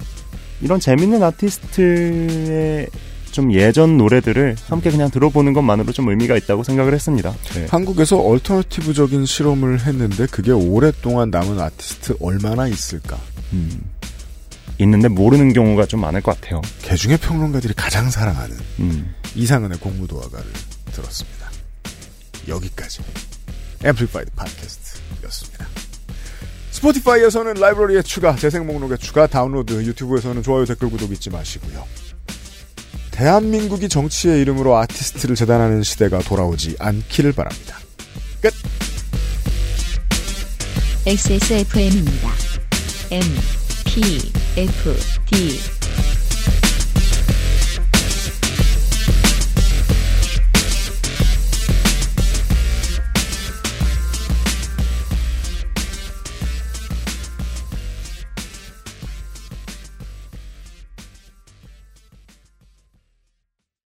[0.60, 2.88] 이런 재밌는 아티스트의
[3.32, 7.34] 좀 예전 노래들을 함께 그냥 들어보는 것만으로 좀 의미가 있다고 생각을 했습니다.
[7.54, 7.66] 네.
[7.68, 13.18] 한국에서 alternative적인 실험을 했는데 그게 오랫동안 남은 아티스트 얼마나 있을까?
[13.52, 13.82] 음.
[14.78, 16.62] 있는데 모르는 경우가 좀 많을 것 같아요.
[16.82, 19.14] 개중의 평론가들이 가장 사랑하는 음.
[19.34, 20.46] 이상은의 공무도하가를
[20.92, 21.50] 들었습니다.
[22.46, 23.00] 여기까지
[23.82, 25.66] Amplified podcast였습니다.
[26.74, 31.84] 스포티파이에서는 라이브러리에 추가, 재생 목록에 추가, 다운로드, 유튜브에서는 좋아요, 댓글, 구독 잊지 마시고요.
[33.12, 37.78] 대한민국이 정치의 이름으로 아티스트를 재단하는 시대가 돌아오지 않기를 바랍니다.
[38.40, 38.52] 끝!
[41.06, 42.28] XSFM입니다.
[43.12, 43.22] M,
[43.84, 44.96] P, F,
[45.30, 45.60] D,